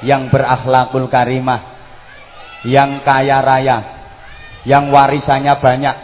[0.05, 1.81] yang berakhlakul karimah,
[2.69, 3.79] yang kaya raya,
[4.69, 5.97] yang warisannya banyak,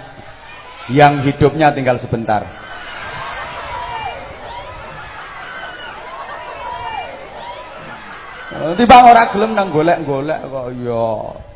[0.97, 2.49] yang hidupnya tinggal sebentar.
[8.81, 11.52] Tiba orang gelem nang golek-golek kok iya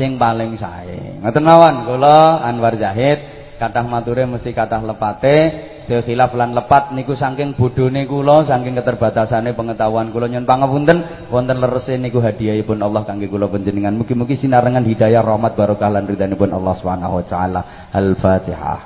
[0.00, 1.20] sing paling sae.
[1.20, 3.20] Ngoten mawon kula Anwar Zahid
[3.60, 5.36] kathah mature mesti kathah lepate
[5.84, 10.32] sedaya khilaf lan lepat niku saking bodhone kula saking keterbatasane pengetahuan kula.
[10.32, 13.92] Nyuwun pangapunten wonten lerese niku hadiahipun Allah kangge kula panjenengan.
[13.98, 17.60] Mugi-mugi sinarengan hidayah rahmat barokah lan ridhanipun Allah Subhanahu wa taala.
[17.92, 18.80] Al-Fatihah.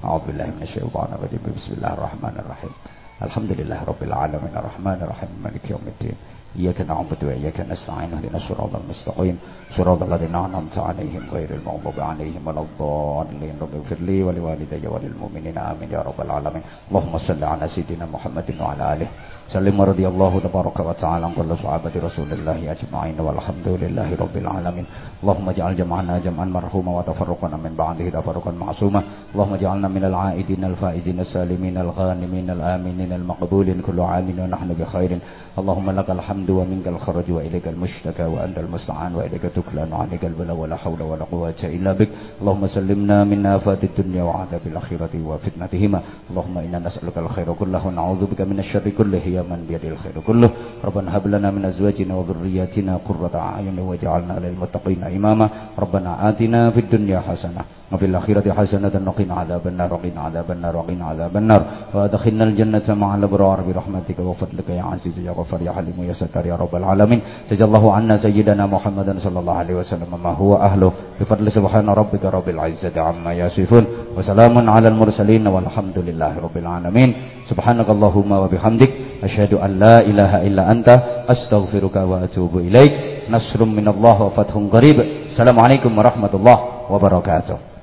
[0.00, 2.72] A'udzubillahi minasyaitonir rajim Bismillahirrahmanirrahim
[3.20, 4.52] Alhamdulillahirabbil alamin.
[4.56, 5.30] Arrahmanirrahim.
[5.44, 6.16] Maliki yaumiddin
[6.56, 8.16] Iyyaka na'budu wa iyyaka nasta'in.
[8.16, 9.36] Ihdinas siratal mustaqim.
[9.76, 13.54] صراط الذين أنعمت عليهم غير المغضوب عليهم ولا الضالين.
[13.62, 15.58] رب اغفر لي ولوالدي وللمؤمنين.
[15.58, 16.62] آمين يا رب العالمين.
[16.88, 19.08] اللهم صل على سيدنا محمد وعلى آله.
[19.54, 24.86] سلم ورضي الله تبارك وتعالى عن كل صحابة رسول الله أجمعين والحمد لله رب العالمين.
[25.22, 29.00] اللهم اجعل جمعنا جمعا مرحوما وتفرقنا من بعده تفرقا معصوما.
[29.32, 35.18] اللهم اجعلنا من العائدين الفائزين السالمين الغانمين الآمنين المقبولين كل عام ونحن بخير.
[35.60, 41.02] اللهم لك الحمد ومنك الخرج وإليك المشتكى وأنت المستعان وإليك تكلان وعليك البلاء ولا حول
[41.02, 42.08] ولا قوة إلا بك.
[42.40, 46.00] اللهم سلمنا من آفات الدنيا وعذاب الآخرة وفتنتهما.
[46.30, 49.24] اللهم إنا نسألك الخير كله ونعوذ بك من الشر كله.
[49.26, 50.50] يا من بيده الخير كله.
[50.84, 55.46] ربنا هب لنا من أزواجنا وذرياتنا قرة أعين واجعلنا للمتقين إماما.
[55.78, 57.62] ربنا آتنا في الدنيا حسنة
[57.92, 58.94] وفي الآخرة حسنة.
[59.06, 61.62] وقنا عذاب النار وقنا عذاب النار وقنا عذاب النار.
[61.94, 66.56] وأدخلنا الجنة مع الأبرار برحمتك وفضلك يا عزيز يا غفر يا حليم يا ستار يا
[66.56, 67.20] رب العالمين.
[67.50, 70.10] جزا الله عنا سيدنا محمد صلى الله sallallahu alaihi wasallam.
[70.18, 75.46] Ma huwa ahlu bi fadli subhana rabbika rabbil izzati amma yasifun wa salamun alal mursalin
[75.46, 77.10] walhamdulillahi rabbil alamin.
[77.46, 83.30] Subhanakallahumma wa bihamdik asyhadu an la ilaha illa anta astaghfiruka wa atubu ilaik.
[83.30, 84.98] Nasrun minallah wa fathun qarib
[85.30, 87.75] assalamualaikum warahmatullahi wabarakatuh.